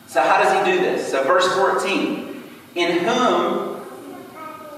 So, 0.07 0.23
how 0.23 0.43
does 0.43 0.67
He 0.67 0.73
do 0.73 0.81
this? 0.81 1.11
So, 1.11 1.23
verse 1.25 1.47
14 1.55 2.30
In 2.75 2.99
whom, 3.05 3.85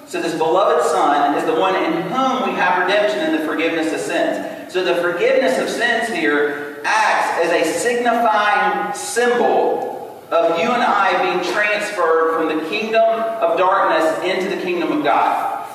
so 0.06 0.20
this 0.20 0.36
beloved 0.36 0.84
Son 0.86 1.36
is 1.36 1.44
the 1.44 1.60
one 1.60 1.74
in 1.76 2.02
whom 2.02 2.48
we 2.48 2.54
have 2.56 2.86
redemption 2.86 3.20
and 3.20 3.34
the 3.40 3.46
forgiveness 3.46 3.92
of 3.92 4.00
sins. 4.00 4.72
So, 4.72 4.82
the 4.84 5.02
forgiveness 5.02 5.58
of 5.58 5.68
sins 5.68 6.08
here 6.08 6.80
acts 6.84 7.46
as 7.46 7.52
a 7.52 7.78
signifying 7.78 8.94
symbol 8.94 10.22
of 10.30 10.58
you 10.58 10.70
and 10.70 10.82
I 10.82 11.22
being 11.22 11.52
transferred 11.52 12.36
from 12.36 12.58
the 12.58 12.64
kingdom 12.70 13.02
of 13.02 13.58
darkness 13.58 14.24
into 14.24 14.56
the 14.56 14.62
kingdom 14.62 14.90
of 14.90 15.04
God. 15.04 15.66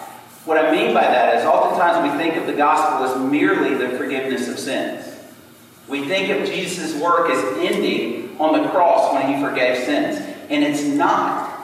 What 0.45 0.57
I 0.57 0.71
mean 0.71 0.93
by 0.93 1.01
that 1.01 1.37
is 1.37 1.45
oftentimes 1.45 2.11
we 2.11 2.17
think 2.17 2.37
of 2.37 2.47
the 2.47 2.53
gospel 2.53 3.05
as 3.05 3.31
merely 3.31 3.75
the 3.75 3.97
forgiveness 3.97 4.47
of 4.47 4.57
sins. 4.57 5.05
We 5.87 6.07
think 6.07 6.29
of 6.29 6.47
Jesus' 6.47 6.99
work 6.99 7.29
as 7.29 7.43
ending 7.57 8.35
on 8.39 8.61
the 8.61 8.69
cross 8.69 9.13
when 9.13 9.33
he 9.33 9.41
forgave 9.41 9.83
sins. 9.83 10.17
And 10.49 10.63
it's 10.63 10.83
not. 10.83 11.56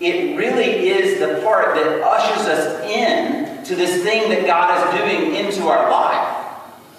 It 0.00 0.36
really 0.36 0.88
is 0.88 1.20
the 1.20 1.42
part 1.44 1.74
that 1.74 2.00
ushers 2.02 2.46
us 2.46 2.82
in 2.84 3.62
to 3.64 3.76
this 3.76 4.02
thing 4.02 4.30
that 4.30 4.46
God 4.46 4.94
is 4.94 5.00
doing 5.00 5.34
into 5.34 5.68
our 5.68 5.90
life. 5.90 6.46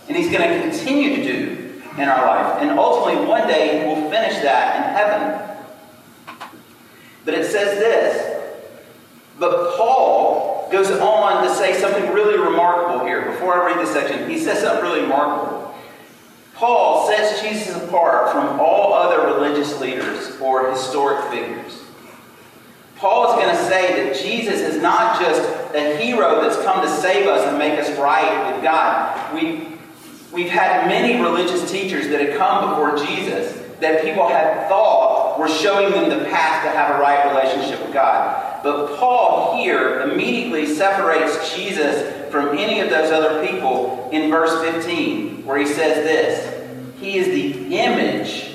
And 0.07 0.15
he's 0.15 0.31
going 0.31 0.47
to 0.47 0.61
continue 0.61 1.15
to 1.15 1.23
do 1.23 1.81
in 1.97 2.07
our 2.07 2.25
life. 2.25 2.61
And 2.61 2.77
ultimately, 2.77 3.25
one 3.25 3.47
day, 3.47 3.85
we'll 3.87 4.09
finish 4.11 4.35
that 4.43 4.75
in 4.77 4.93
heaven. 4.95 5.57
But 7.25 7.33
it 7.33 7.45
says 7.45 7.79
this. 7.79 8.31
But 9.39 9.75
Paul 9.75 10.69
goes 10.71 10.91
on 10.91 11.43
to 11.43 11.53
say 11.55 11.79
something 11.79 12.13
really 12.13 12.39
remarkable 12.39 13.05
here. 13.05 13.31
Before 13.31 13.55
I 13.55 13.73
read 13.73 13.85
this 13.85 13.93
section, 13.93 14.29
he 14.29 14.37
says 14.37 14.61
something 14.61 14.83
really 14.83 15.01
remarkable. 15.01 15.75
Paul 16.53 17.07
sets 17.07 17.41
Jesus 17.41 17.75
apart 17.83 18.31
from 18.31 18.59
all 18.59 18.93
other 18.93 19.33
religious 19.33 19.79
leaders 19.79 20.39
or 20.39 20.69
historic 20.69 21.29
figures. 21.31 21.80
Paul 23.01 23.29
is 23.29 23.43
going 23.43 23.55
to 23.55 23.63
say 23.63 24.05
that 24.05 24.15
Jesus 24.15 24.61
is 24.61 24.79
not 24.79 25.19
just 25.19 25.41
a 25.73 25.97
hero 25.97 26.39
that's 26.39 26.63
come 26.63 26.85
to 26.85 26.87
save 26.87 27.25
us 27.25 27.47
and 27.47 27.57
make 27.57 27.79
us 27.79 27.89
right 27.97 28.53
with 28.53 28.61
God. 28.61 29.33
We, 29.33 29.69
we've 30.31 30.51
had 30.51 30.87
many 30.87 31.19
religious 31.19 31.71
teachers 31.71 32.09
that 32.09 32.21
have 32.21 32.37
come 32.37 32.69
before 32.69 33.03
Jesus 33.03 33.59
that 33.79 34.03
people 34.03 34.27
had 34.27 34.67
thought 34.69 35.39
were 35.39 35.47
showing 35.47 35.91
them 35.91 36.09
the 36.11 36.25
path 36.25 36.63
to 36.63 36.69
have 36.69 36.95
a 36.95 36.99
right 36.99 37.27
relationship 37.31 37.83
with 37.83 37.91
God. 37.91 38.61
But 38.61 38.95
Paul 38.97 39.57
here 39.57 40.01
immediately 40.01 40.67
separates 40.67 41.55
Jesus 41.55 42.31
from 42.31 42.55
any 42.55 42.81
of 42.81 42.91
those 42.91 43.11
other 43.11 43.43
people 43.47 44.09
in 44.11 44.29
verse 44.29 44.61
15, 44.61 45.43
where 45.43 45.57
he 45.57 45.65
says 45.65 46.05
this 46.05 46.99
He 46.99 47.17
is 47.17 47.25
the 47.25 47.75
image 47.75 48.51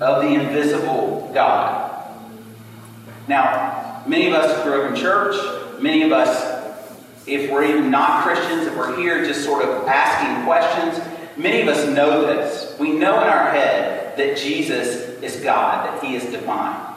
of 0.00 0.22
the 0.22 0.30
invisible 0.30 1.30
God. 1.32 1.92
Now, 3.28 3.75
many 4.06 4.28
of 4.28 4.34
us 4.34 4.62
grew 4.62 4.82
up 4.82 4.90
in 4.90 4.96
church, 4.96 5.36
many 5.80 6.02
of 6.02 6.12
us 6.12 6.56
if 7.26 7.50
we're 7.50 7.64
even 7.64 7.90
not 7.90 8.22
Christians, 8.22 8.66
if 8.66 8.76
we're 8.76 8.96
here 8.96 9.24
just 9.24 9.44
sort 9.44 9.64
of 9.64 9.86
asking 9.88 10.44
questions, 10.44 11.04
many 11.36 11.60
of 11.60 11.68
us 11.68 11.86
know 11.88 12.22
this. 12.22 12.78
We 12.78 12.92
know 12.92 13.20
in 13.20 13.28
our 13.28 13.50
head 13.50 14.16
that 14.16 14.36
Jesus 14.36 15.20
is 15.22 15.42
God, 15.42 15.88
that 15.88 16.04
he 16.04 16.14
is 16.14 16.24
divine. 16.26 16.94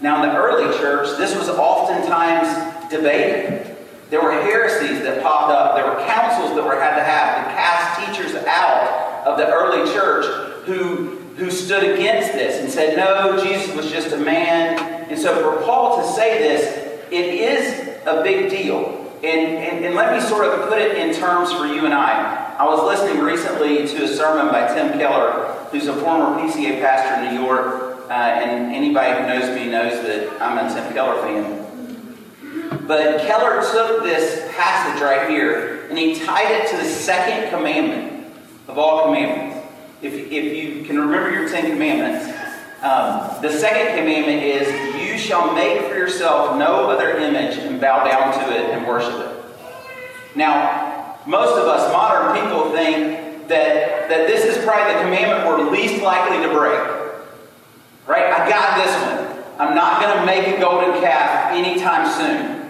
Now, 0.00 0.22
in 0.22 0.30
the 0.30 0.36
early 0.36 0.76
church, 0.78 1.16
this 1.18 1.36
was 1.36 1.48
oftentimes 1.48 2.90
debated. 2.90 3.76
There 4.08 4.20
were 4.20 4.32
heresies 4.32 5.02
that 5.02 5.22
popped 5.22 5.52
up. 5.52 5.76
There 5.76 5.86
were 5.86 6.04
councils 6.06 6.56
that 6.56 6.64
were 6.64 6.80
had 6.80 6.96
to 6.96 7.04
have 7.04 7.46
to 7.46 7.52
cast 7.52 8.00
teachers 8.00 8.34
out 8.46 9.24
of 9.24 9.38
the 9.38 9.46
early 9.46 9.88
church 9.92 10.24
who, 10.64 11.16
who 11.36 11.50
stood 11.50 11.84
against 11.84 12.32
this 12.32 12.60
and 12.60 12.68
said, 12.68 12.96
no, 12.96 13.40
Jesus 13.44 13.72
was 13.76 13.88
just 13.90 14.12
a 14.12 14.16
man. 14.16 14.99
And 15.10 15.18
so 15.18 15.34
for 15.42 15.64
Paul 15.66 16.00
to 16.00 16.12
say 16.12 16.38
this, 16.38 16.62
it 17.10 17.34
is 17.34 18.06
a 18.06 18.22
big 18.22 18.48
deal. 18.48 18.96
And, 19.24 19.56
and, 19.58 19.84
and 19.84 19.94
let 19.96 20.14
me 20.14 20.26
sort 20.26 20.46
of 20.46 20.68
put 20.68 20.78
it 20.78 20.96
in 20.96 21.12
terms 21.14 21.52
for 21.52 21.66
you 21.66 21.84
and 21.84 21.92
I. 21.92 22.54
I 22.58 22.64
was 22.64 22.84
listening 22.84 23.22
recently 23.22 23.88
to 23.88 24.04
a 24.04 24.08
sermon 24.08 24.52
by 24.52 24.72
Tim 24.72 24.98
Keller, 24.98 25.66
who's 25.72 25.88
a 25.88 25.94
former 25.94 26.40
PCA 26.40 26.80
pastor 26.80 27.24
in 27.24 27.34
New 27.34 27.42
York. 27.42 28.08
Uh, 28.08 28.12
and 28.12 28.72
anybody 28.72 29.20
who 29.20 29.26
knows 29.28 29.54
me 29.54 29.70
knows 29.70 30.00
that 30.06 30.40
I'm 30.40 30.58
a 30.64 30.72
Tim 30.72 30.92
Keller 30.92 31.20
fan. 31.22 32.86
But 32.86 33.20
Keller 33.22 33.62
took 33.72 34.04
this 34.04 34.48
passage 34.54 35.02
right 35.02 35.28
here 35.28 35.86
and 35.88 35.98
he 35.98 36.14
tied 36.14 36.50
it 36.52 36.70
to 36.70 36.76
the 36.76 36.84
second 36.84 37.50
commandment 37.50 38.32
of 38.68 38.78
all 38.78 39.06
commandments. 39.06 39.66
If, 40.02 40.14
if 40.14 40.56
you 40.56 40.84
can 40.84 40.98
remember 40.98 41.30
your 41.30 41.48
Ten 41.48 41.70
Commandments, 41.70 42.26
um, 42.82 43.42
the 43.42 43.52
second 43.52 43.98
commandment 43.98 44.42
is, 44.42 44.89
shall 45.30 45.54
make 45.54 45.82
for 45.82 45.94
yourself 45.94 46.56
no 46.56 46.90
other 46.90 47.16
image 47.18 47.56
and 47.58 47.80
bow 47.80 48.02
down 48.02 48.34
to 48.34 48.52
it 48.52 48.70
and 48.70 48.84
worship 48.84 49.14
it. 49.14 49.44
Now, 50.34 51.20
most 51.24 51.56
of 51.56 51.68
us 51.68 51.92
modern 51.92 52.42
people 52.42 52.72
think 52.72 53.46
that, 53.46 54.08
that 54.08 54.26
this 54.26 54.44
is 54.44 54.64
probably 54.64 54.92
the 54.92 55.00
commandment 55.02 55.46
we're 55.46 55.70
least 55.70 56.02
likely 56.02 56.44
to 56.44 56.52
break. 56.52 56.80
Right? 58.08 58.26
I 58.26 58.50
got 58.50 58.84
this 58.84 58.92
one. 59.06 59.44
I'm 59.60 59.76
not 59.76 60.02
going 60.02 60.18
to 60.18 60.26
make 60.26 60.48
a 60.48 60.60
golden 60.60 61.00
calf 61.00 61.52
anytime 61.52 62.10
soon. 62.10 62.68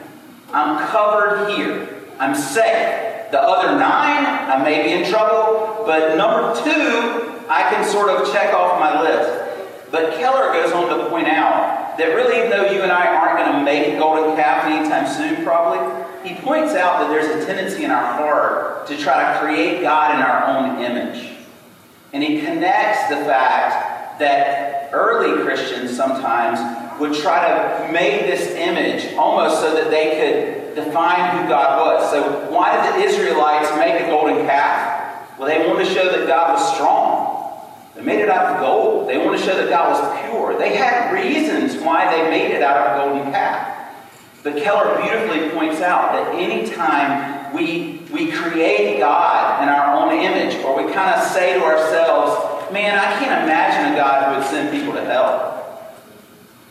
I'm 0.53 0.87
covered 0.89 1.57
here. 1.57 1.89
I'm 2.19 2.35
safe. 2.35 3.31
The 3.31 3.41
other 3.41 3.79
nine, 3.79 4.27
I 4.27 4.63
may 4.63 4.83
be 4.83 5.03
in 5.03 5.11
trouble, 5.11 5.85
but 5.87 6.15
number 6.19 6.53
two, 6.63 7.47
I 7.49 7.71
can 7.71 7.89
sort 7.89 8.11
of 8.11 8.31
check 8.31 8.53
off 8.53 8.79
my 8.79 9.01
list. 9.01 9.91
But 9.91 10.19
Keller 10.19 10.53
goes 10.53 10.73
on 10.73 10.89
to 10.91 11.09
point 11.09 11.27
out 11.27 11.80
that 12.01 12.15
really, 12.15 12.49
though 12.49 12.71
you 12.71 12.83
and 12.83 12.91
I 12.91 13.15
aren't 13.15 13.39
going 13.39 13.59
to 13.59 13.63
make 13.65 13.95
a 13.95 13.99
golden 13.99 14.35
calf 14.35 14.65
anytime 14.65 15.07
soon, 15.07 15.45
probably, 15.45 15.79
he 16.29 16.35
points 16.41 16.73
out 16.73 17.01
that 17.01 17.11
there's 17.11 17.27
a 17.43 17.47
tendency 17.47 17.85
in 17.85 17.91
our 17.91 18.15
heart 18.15 18.87
to 18.87 18.97
try 18.97 19.33
to 19.33 19.41
create 19.41 19.83
God 19.83 20.15
in 20.15 20.23
our 20.23 20.47
own 20.47 20.83
image. 20.83 21.31
And 22.13 22.23
he 22.23 22.41
connects 22.41 23.09
the 23.11 23.17
fact 23.17 24.19
that 24.19 24.91
early 24.93 25.43
Christians 25.43 25.95
sometimes 25.95 26.59
would 26.99 27.15
try 27.15 27.49
to 27.49 27.93
make 27.93 28.23
this 28.23 28.51
image 28.53 29.15
almost 29.15 29.61
so 29.61 29.75
that 29.75 29.91
they 29.91 30.17
could 30.21 30.75
define 30.75 31.37
who 31.37 31.49
God 31.49 31.81
was. 31.81 32.11
So, 32.11 32.51
why 32.51 32.85
did 32.85 32.95
the 32.95 33.07
Israelites 33.07 33.71
make 33.77 34.03
a 34.03 34.07
golden 34.07 34.47
calf? 34.47 35.39
Well, 35.39 35.49
they 35.49 35.67
wanted 35.67 35.87
to 35.87 35.95
show 35.95 36.05
that 36.05 36.27
God 36.27 36.55
was 36.55 36.75
strong. 36.75 37.20
They 37.95 38.03
made 38.03 38.21
it 38.21 38.29
out 38.29 38.55
of 38.55 38.61
gold. 38.61 39.09
They 39.09 39.19
want 39.19 39.39
to 39.39 39.45
show 39.45 39.57
that 39.57 39.69
God 39.69 39.91
was 39.91 40.21
pure. 40.23 40.57
They 40.59 40.77
had 40.77 41.13
reasons 41.13 41.77
why 41.83 42.11
they 42.15 42.31
made 42.31 42.53
it 42.53 42.63
out 42.63 42.77
of 42.77 42.93
a 42.93 43.15
golden 43.15 43.33
calf. 43.33 43.79
But 44.43 44.57
Keller 44.57 45.01
beautifully 45.03 45.51
points 45.51 45.81
out 45.81 46.13
that 46.13 46.35
anytime 46.35 47.53
we, 47.55 48.03
we 48.11 48.31
create 48.31 48.99
God 48.99 49.63
in 49.63 49.69
our 49.69 49.97
own 49.97 50.13
image, 50.19 50.63
or 50.65 50.77
we 50.77 50.91
kind 50.93 51.15
of 51.15 51.27
say 51.27 51.55
to 51.55 51.65
ourselves, 51.65 52.73
man, 52.73 52.99
I 52.99 53.19
can't 53.19 53.43
imagine 53.43 53.93
a 53.93 53.97
God 53.97 54.33
who 54.33 54.41
would 54.41 54.49
send 54.49 54.71
people 54.71 54.95
to 54.95 55.05
hell. 55.05 55.51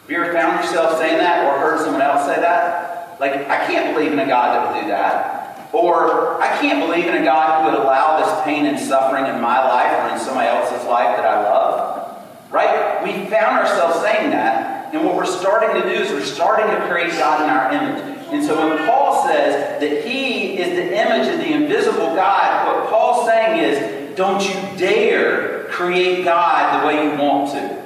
Have 0.02 0.10
you 0.10 0.24
ever 0.24 0.34
found 0.34 0.64
yourself 0.64 0.98
saying 0.98 1.20
that 1.20 1.46
or 1.46 1.60
heard 1.60 1.80
someone 1.82 2.02
else 2.02 2.26
say 2.26 2.40
that? 2.42 3.20
Like, 3.20 3.48
I 3.48 3.68
can't 3.68 3.94
believe 3.94 4.14
in 4.14 4.20
a 4.20 4.26
God 4.26 4.56
that 4.56 4.74
would 4.74 4.82
do 4.82 4.88
that. 4.88 5.39
Or, 5.72 6.42
I 6.42 6.48
can't 6.60 6.86
believe 6.86 7.06
in 7.06 7.22
a 7.22 7.24
God 7.24 7.62
who 7.62 7.72
would 7.72 7.80
allow 7.80 8.20
this 8.20 8.44
pain 8.44 8.66
and 8.66 8.80
suffering 8.80 9.26
in 9.26 9.40
my 9.40 9.60
life 9.68 9.92
or 10.04 10.16
in 10.16 10.20
somebody 10.20 10.48
else's 10.48 10.86
life 10.88 11.16
that 11.16 11.26
I 11.26 11.44
love. 11.44 12.26
Right? 12.50 13.04
We 13.04 13.30
found 13.30 13.60
ourselves 13.60 14.02
saying 14.02 14.32
that. 14.32 14.94
And 14.94 15.06
what 15.06 15.16
we're 15.16 15.26
starting 15.26 15.80
to 15.82 15.88
do 15.88 16.02
is 16.02 16.12
we're 16.12 16.24
starting 16.24 16.66
to 16.68 16.88
create 16.88 17.12
God 17.12 17.44
in 17.44 17.50
our 17.50 17.72
image. 17.72 18.18
And 18.32 18.44
so 18.44 18.68
when 18.68 18.86
Paul 18.88 19.28
says 19.28 19.80
that 19.80 20.06
he 20.06 20.58
is 20.58 20.70
the 20.70 21.00
image 21.00 21.32
of 21.34 21.40
the 21.40 21.54
invisible 21.54 22.16
God, 22.16 22.68
what 22.68 22.90
Paul's 22.90 23.28
saying 23.28 23.64
is, 23.64 24.18
don't 24.18 24.44
you 24.44 24.78
dare 24.78 25.66
create 25.66 26.26
God 26.26 26.82
the 26.82 26.88
way 26.88 27.04
you 27.04 27.22
want 27.22 27.52
to. 27.52 27.80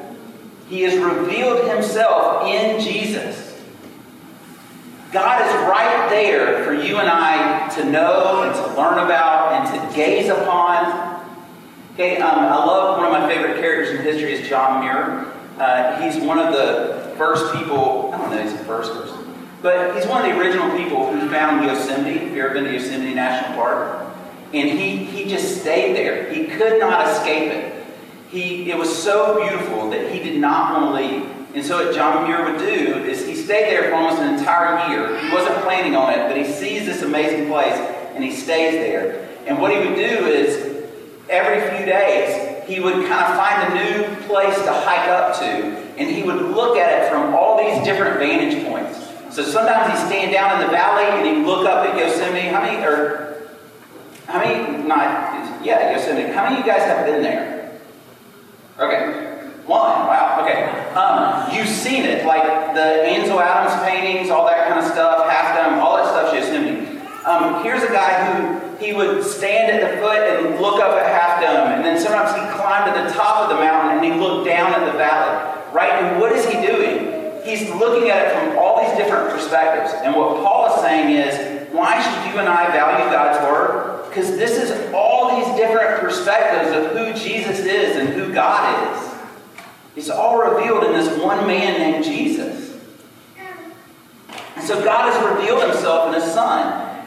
He 0.70 0.82
has 0.84 0.98
revealed 0.98 1.70
himself 1.70 2.48
in 2.48 2.82
Jesus. 2.82 3.53
God 5.14 5.46
is 5.46 5.54
right 5.70 6.10
there 6.10 6.66
for 6.66 6.74
you 6.74 6.98
and 6.98 7.08
I 7.08 7.70
to 7.76 7.86
know 7.86 8.42
and 8.42 8.56
to 8.56 8.68
learn 8.76 8.98
about 8.98 9.52
and 9.54 9.90
to 9.92 9.96
gaze 9.96 10.28
upon. 10.28 11.24
Okay, 11.94 12.18
um, 12.18 12.40
I 12.40 12.56
love 12.66 12.98
one 12.98 13.06
of 13.06 13.12
my 13.12 13.28
favorite 13.28 13.58
characters 13.60 13.92
in 13.96 14.04
history 14.04 14.34
is 14.34 14.50
John 14.50 14.84
Muir. 14.84 15.32
Uh, 15.60 16.02
he's 16.02 16.20
one 16.20 16.40
of 16.40 16.52
the 16.52 17.14
first 17.16 17.54
people, 17.54 18.12
I 18.12 18.18
don't 18.18 18.32
know, 18.32 18.38
if 18.38 18.50
he's 18.50 18.58
the 18.58 18.66
first 18.66 18.92
person, 18.92 19.48
but 19.62 19.96
he's 19.96 20.08
one 20.08 20.28
of 20.28 20.36
the 20.36 20.42
original 20.42 20.76
people 20.76 21.14
who 21.14 21.30
found 21.30 21.64
Yosemite. 21.64 22.20
If 22.20 22.32
you've 22.32 22.38
ever 22.38 22.56
been 22.56 22.64
to 22.64 22.74
Yosemite 22.74 23.14
National 23.14 23.56
Park, 23.56 24.08
and 24.52 24.68
he, 24.68 24.98
he 24.98 25.30
just 25.30 25.62
stayed 25.62 25.96
there. 25.96 26.34
He 26.34 26.48
could 26.48 26.80
not 26.80 27.08
escape 27.08 27.52
it. 27.52 27.86
He, 28.30 28.72
it 28.72 28.78
was 28.80 29.04
so 29.04 29.48
beautiful 29.48 29.92
that 29.92 30.12
he 30.12 30.24
did 30.24 30.42
not 30.42 30.74
want 30.74 30.96
to 30.96 31.08
leave. 31.08 31.43
And 31.54 31.64
so 31.64 31.86
what 31.86 31.94
John 31.94 32.28
Muir 32.28 32.52
would 32.52 32.60
do 32.60 33.04
is 33.04 33.28
he 33.28 33.36
stayed 33.36 33.70
there 33.70 33.90
for 33.90 33.96
almost 33.96 34.20
an 34.20 34.34
entire 34.38 34.90
year. 34.90 35.20
He 35.20 35.32
wasn't 35.32 35.56
planning 35.64 35.96
on 35.96 36.12
it, 36.12 36.28
but 36.28 36.36
he 36.36 36.46
sees 36.46 36.86
this 36.86 37.04
amazing 37.04 37.48
place 37.48 37.76
and 38.16 38.24
he 38.24 38.32
stays 38.32 38.74
there. 38.74 39.30
And 39.46 39.62
what 39.62 39.72
he 39.72 39.78
would 39.78 39.96
do 39.96 40.26
is 40.26 40.90
every 41.30 41.78
few 41.78 41.86
days 41.86 42.68
he 42.68 42.80
would 42.80 43.06
kind 43.08 43.24
of 43.24 43.38
find 43.38 43.72
a 43.72 43.84
new 43.84 44.16
place 44.26 44.56
to 44.56 44.74
hike 44.74 45.08
up 45.10 45.38
to 45.40 45.46
and 45.46 46.10
he 46.10 46.24
would 46.24 46.42
look 46.42 46.76
at 46.76 47.04
it 47.04 47.12
from 47.12 47.36
all 47.36 47.58
these 47.58 47.84
different 47.84 48.18
vantage 48.18 48.66
points. 48.66 48.98
So 49.30 49.44
sometimes 49.44 49.92
he's 49.92 50.08
standing 50.08 50.34
down 50.34 50.60
in 50.60 50.66
the 50.66 50.72
valley 50.72 51.04
and 51.06 51.38
he'd 51.38 51.46
look 51.46 51.68
up 51.68 51.86
at 51.86 51.98
Yosemite. 51.98 52.48
How 52.48 52.62
many, 52.62 52.84
or 52.84 53.52
how 54.26 54.40
many, 54.40 54.88
not, 54.88 55.64
yeah, 55.64 55.92
Yosemite. 55.96 56.32
How 56.32 56.46
many 56.46 56.60
of 56.60 56.66
you 56.66 56.72
guys 56.72 56.82
have 56.84 57.06
been 57.06 57.22
there? 57.22 57.80
Okay. 58.80 59.33
One. 59.66 60.08
Wow. 60.08 60.44
Okay. 60.44 60.68
Um, 60.94 61.56
you've 61.56 61.70
seen 61.70 62.04
it, 62.04 62.26
like 62.26 62.44
the 62.76 63.04
Ansel 63.08 63.40
Adams 63.40 63.82
paintings, 63.88 64.30
all 64.30 64.46
that 64.46 64.68
kind 64.68 64.80
of 64.80 64.92
stuff, 64.92 65.30
Half 65.30 65.56
Dome, 65.56 65.80
all 65.80 65.98
that 65.98 66.08
stuff's 66.08 66.34
Yosemite. 66.34 67.00
Um, 67.26 67.64
here's 67.64 67.82
a 67.84 67.88
guy 67.88 68.12
who 68.28 68.76
he 68.84 68.92
would 68.92 69.24
stand 69.24 69.72
at 69.72 69.80
the 69.80 70.02
foot 70.02 70.20
and 70.20 70.60
look 70.60 70.82
up 70.82 71.00
at 71.00 71.08
Half 71.08 71.42
Dome, 71.42 71.72
and 71.72 71.86
then 71.86 71.98
sometimes 71.98 72.36
he 72.36 72.42
climbed 72.60 72.94
to 72.94 73.02
the 73.02 73.10
top 73.18 73.44
of 73.44 73.56
the 73.56 73.64
mountain 73.64 73.98
and 73.98 74.04
he 74.04 74.20
looked 74.20 74.46
down 74.46 74.74
at 74.74 74.92
the 74.92 74.98
valley. 74.98 75.62
Right? 75.72 75.92
And 75.92 76.20
what 76.20 76.34
is 76.34 76.46
he 76.46 76.60
doing? 76.66 77.42
He's 77.44 77.70
looking 77.76 78.10
at 78.10 78.28
it 78.28 78.38
from 78.38 78.58
all 78.58 78.82
these 78.84 78.96
different 78.98 79.32
perspectives. 79.32 79.94
And 80.04 80.16
what 80.16 80.44
Paul 80.44 80.74
is 80.74 80.82
saying 80.82 81.16
is, 81.16 81.72
why 81.74 82.02
should 82.02 82.32
you 82.32 82.40
and 82.40 82.48
I 82.48 82.72
value 82.72 83.06
God's 83.12 83.40
Word? 83.50 84.10
Because 84.10 84.38
this 84.38 84.52
is 84.52 84.94
all 84.94 85.36
these 85.36 85.58
different 85.58 86.00
perspectives 86.02 86.76
of 86.76 86.92
who 86.92 87.14
Jesus 87.14 87.60
is 87.60 87.96
and 87.98 88.10
who 88.10 88.34
God 88.34 88.94
is. 88.94 89.14
It's 89.96 90.10
all 90.10 90.40
revealed 90.40 90.84
in 90.84 90.94
this 90.94 91.20
one 91.20 91.48
man 91.48 91.80
named 91.80 92.04
Jesus. 92.04 92.78
And 94.56 94.64
so 94.64 94.83
God 94.94 95.12
has 95.12 95.38
revealed 95.38 95.64
himself 95.64 96.08
in 96.08 96.22
his 96.22 96.32
Son. 96.32 97.04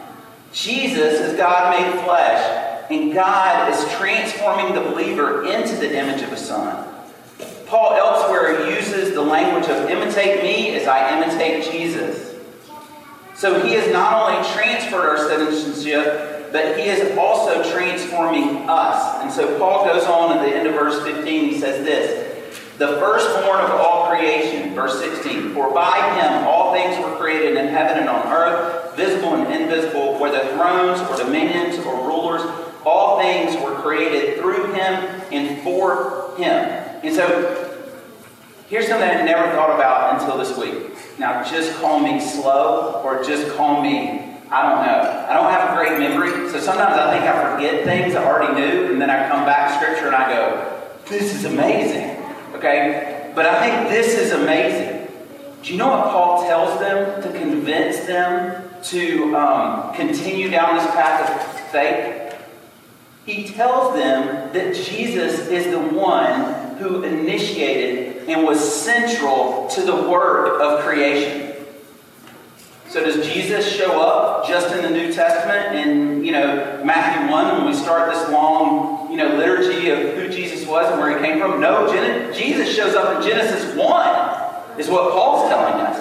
Jesus 0.53 1.21
is 1.21 1.37
God 1.37 1.79
made 1.79 2.03
flesh, 2.03 2.85
and 2.91 3.15
God 3.15 3.73
is 3.73 3.93
transforming 3.93 4.75
the 4.75 4.81
believer 4.81 5.45
into 5.45 5.77
the 5.77 5.97
image 5.97 6.21
of 6.21 6.31
his 6.31 6.41
Son. 6.41 6.85
Paul 7.67 7.95
elsewhere 7.95 8.69
uses 8.77 9.15
the 9.15 9.23
language 9.23 9.69
of 9.69 9.89
imitate 9.89 10.43
me 10.43 10.75
as 10.75 10.89
I 10.89 11.17
imitate 11.17 11.71
Jesus. 11.71 12.35
So 13.37 13.61
he 13.61 13.75
has 13.75 13.93
not 13.93 14.31
only 14.31 14.49
transferred 14.51 15.09
our 15.09 15.29
citizenship, 15.29 16.51
but 16.51 16.77
he 16.77 16.87
is 16.87 17.17
also 17.17 17.71
transforming 17.71 18.69
us. 18.69 19.23
And 19.23 19.31
so 19.31 19.59
Paul 19.61 19.85
goes 19.85 20.05
on 20.05 20.37
at 20.37 20.45
the 20.45 20.53
end 20.53 20.67
of 20.67 20.75
verse 20.75 21.01
15, 21.05 21.25
he 21.51 21.61
says 21.61 21.85
this 21.85 22.49
The 22.79 22.99
firstborn 22.99 23.61
of 23.61 23.71
all 23.71 24.09
creation, 24.09 24.75
verse 24.75 24.99
16, 24.99 25.55
for 25.55 25.73
by 25.73 25.99
him 26.21 26.49
all 26.49 26.66
things 26.77 27.03
were 27.03 27.17
created 27.17 27.57
in 27.57 27.69
heaven 27.69 27.99
and 27.99 28.09
on 28.09 28.27
earth, 28.29 28.95
visible 28.97 29.35
and 29.35 29.63
invisible, 29.63 30.19
whether 30.19 30.41
thrones 30.55 31.01
or 31.01 31.17
dominions 31.17 31.79
or 31.87 31.95
rulers, 32.07 32.43
all 32.85 33.19
things 33.19 33.57
were 33.63 33.75
created 33.81 34.39
through 34.39 34.73
him 34.73 34.93
and 35.33 35.63
for 35.63 36.35
him. 36.37 36.69
And 37.03 37.15
so 37.15 37.27
here's 38.69 38.89
something 38.89 39.09
I 39.09 39.23
never 39.23 39.51
thought 39.53 39.75
about 39.75 40.21
until 40.21 40.37
this 40.37 40.57
week. 40.59 40.93
Now, 41.19 41.43
just 41.43 41.75
call 41.81 42.01
me 42.01 42.21
slow 42.21 43.01
or 43.03 43.25
just 43.25 43.57
call 43.57 43.83
me 43.83 44.23
I 44.49 44.63
don't 44.63 44.87
know. 44.87 45.27
I 45.29 45.33
don't 45.35 45.51
have 45.51 45.73
a 45.73 45.77
great 45.77 45.99
memory, 45.99 46.31
so 46.51 46.61
sometimes 46.61 46.97
I 46.97 47.11
think 47.11 47.25
I 47.25 47.53
forget 47.53 47.85
things 47.85 48.15
I 48.15 48.25
already 48.25 48.55
knew, 48.55 48.93
and 48.93 49.03
then 49.03 49.11
I 49.11 49.29
come 49.29 49.45
back 49.45 49.69
to 49.71 49.85
Scripture 49.85 50.07
and 50.07 50.15
I 50.15 50.33
go, 50.33 50.89
this 51.07 51.35
is 51.35 51.47
amazing. 51.47 52.17
Okay? 52.55 53.33
But 53.35 53.47
I 53.47 53.61
think 53.61 53.91
this 53.91 54.17
is 54.17 54.31
amazing. 54.31 54.96
Do 55.63 55.73
you 55.73 55.79
know 55.79 55.89
what 55.89 56.05
Paul 56.11 56.43
tells 56.45 56.79
them 56.79 57.23
to 57.23 57.39
convince 57.39 58.01
them 58.07 58.71
to 58.85 59.37
um, 59.37 59.95
continue 59.95 60.49
down 60.49 60.77
this 60.77 60.87
path 60.87 61.29
of 61.31 61.61
faith? 61.71 62.35
He 63.25 63.49
tells 63.49 63.95
them 63.95 64.53
that 64.53 64.75
Jesus 64.77 65.49
is 65.49 65.67
the 65.73 65.81
one 65.81 66.77
who 66.77 67.03
initiated 67.03 68.29
and 68.29 68.45
was 68.45 68.61
central 68.61 69.67
to 69.71 69.83
the 69.83 70.09
work 70.09 70.61
of 70.61 70.85
creation. 70.85 71.55
So 72.89 73.05
does 73.05 73.27
Jesus 73.27 73.71
show 73.71 74.01
up 74.01 74.47
just 74.47 74.73
in 74.75 74.83
the 74.83 74.91
New 74.91 75.13
Testament 75.13 75.75
in, 75.75 76.25
you 76.25 76.31
know, 76.31 76.81
Matthew 76.85 77.29
1 77.31 77.57
when 77.57 77.67
we 77.67 77.75
start 77.75 78.13
this 78.15 78.31
long, 78.31 79.11
you 79.11 79.17
know, 79.17 79.35
liturgy 79.35 79.91
of 79.91 80.15
who 80.15 80.29
Jesus 80.29 80.67
was 80.67 80.91
and 80.93 81.01
where 81.01 81.19
he 81.19 81.27
came 81.27 81.41
from? 81.41 81.61
No, 81.61 81.93
Jesus 82.33 82.75
shows 82.75 82.95
up 82.95 83.17
in 83.17 83.29
Genesis 83.29 83.77
1 83.77 84.46
is 84.79 84.89
what 84.89 85.13
Paul's 85.13 85.49
telling 85.49 85.75
us. 85.75 85.97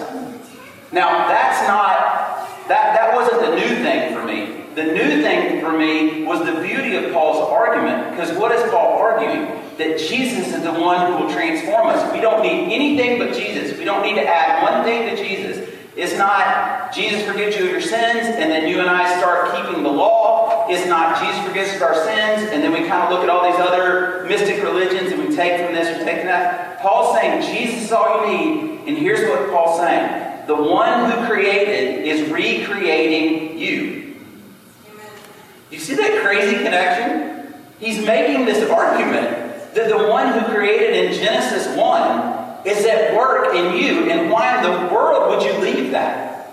Now, 0.91 1.27
that's 1.27 1.67
not, 1.67 2.67
that, 2.67 2.95
that 2.95 3.15
wasn't 3.15 3.41
the 3.41 3.55
new 3.55 3.83
thing 3.83 4.13
for 4.13 4.23
me. 4.25 4.63
The 4.75 4.83
new 4.93 5.21
thing 5.21 5.61
for 5.61 5.71
me 5.71 6.23
was 6.23 6.45
the 6.45 6.61
beauty 6.61 6.95
of 6.95 7.11
Paul's 7.13 7.49
argument. 7.49 8.11
Because 8.11 8.37
what 8.37 8.51
is 8.51 8.61
Paul 8.71 8.99
arguing? 8.99 9.61
That 9.77 9.99
Jesus 9.99 10.53
is 10.53 10.63
the 10.63 10.73
one 10.73 11.11
who 11.11 11.23
will 11.25 11.33
transform 11.33 11.87
us. 11.87 12.13
We 12.13 12.21
don't 12.21 12.41
need 12.41 12.73
anything 12.73 13.19
but 13.19 13.33
Jesus. 13.33 13.77
We 13.77 13.85
don't 13.85 14.03
need 14.03 14.15
to 14.15 14.27
add 14.27 14.63
one 14.63 14.83
thing 14.83 15.15
to 15.15 15.21
Jesus. 15.21 15.69
It's 15.95 16.17
not 16.17 16.93
Jesus 16.93 17.25
forgives 17.25 17.55
you 17.55 17.65
of 17.65 17.71
your 17.71 17.81
sins 17.81 18.27
and 18.27 18.51
then 18.51 18.67
you 18.67 18.79
and 18.81 18.89
I 18.89 19.17
start 19.17 19.55
keeping 19.55 19.83
the 19.83 19.89
law. 19.89 20.24
It's 20.69 20.87
not 20.87 21.21
Jesus 21.21 21.45
forgives 21.47 21.69
us 21.71 21.81
our 21.81 21.95
sins 21.95 22.49
and 22.51 22.63
then 22.63 22.71
we 22.71 22.87
kind 22.87 23.03
of 23.03 23.09
look 23.11 23.23
at 23.23 23.29
all 23.29 23.49
these 23.49 23.59
other 23.59 24.25
mystic 24.27 24.63
religions 24.63 25.11
and 25.11 25.27
we 25.27 25.35
take 25.35 25.65
from 25.65 25.73
this, 25.75 25.97
we 25.97 26.03
take 26.03 26.19
from 26.19 26.27
that. 26.27 26.79
Paul's 26.79 27.17
saying 27.17 27.41
Jesus 27.41 27.85
is 27.85 27.91
all 27.91 28.25
you 28.25 28.37
need. 28.37 28.87
And 28.87 28.97
here's 28.97 29.27
what 29.29 29.49
Paul's 29.51 29.79
saying 29.79 30.47
the 30.47 30.55
one 30.55 31.09
who 31.09 31.25
created 31.25 32.05
is 32.05 32.29
recreating 32.29 33.57
you. 33.57 34.15
You 35.71 35.79
see 35.79 35.95
that 35.95 36.23
crazy 36.23 36.57
connection? 36.57 37.53
He's 37.79 38.05
making 38.05 38.45
this 38.45 38.69
argument 38.69 39.73
that 39.73 39.89
the 39.89 40.07
one 40.07 40.31
who 40.31 40.53
created 40.53 41.05
in 41.05 41.13
Genesis 41.13 41.75
1 41.75 42.65
is 42.65 42.85
at 42.85 43.15
work 43.15 43.53
in 43.55 43.75
you. 43.75 44.09
And 44.09 44.31
why 44.31 44.57
in 44.57 44.63
the 44.63 44.93
world 44.93 45.29
would 45.29 45.45
you 45.45 45.59
leave 45.59 45.91
that? 45.91 46.47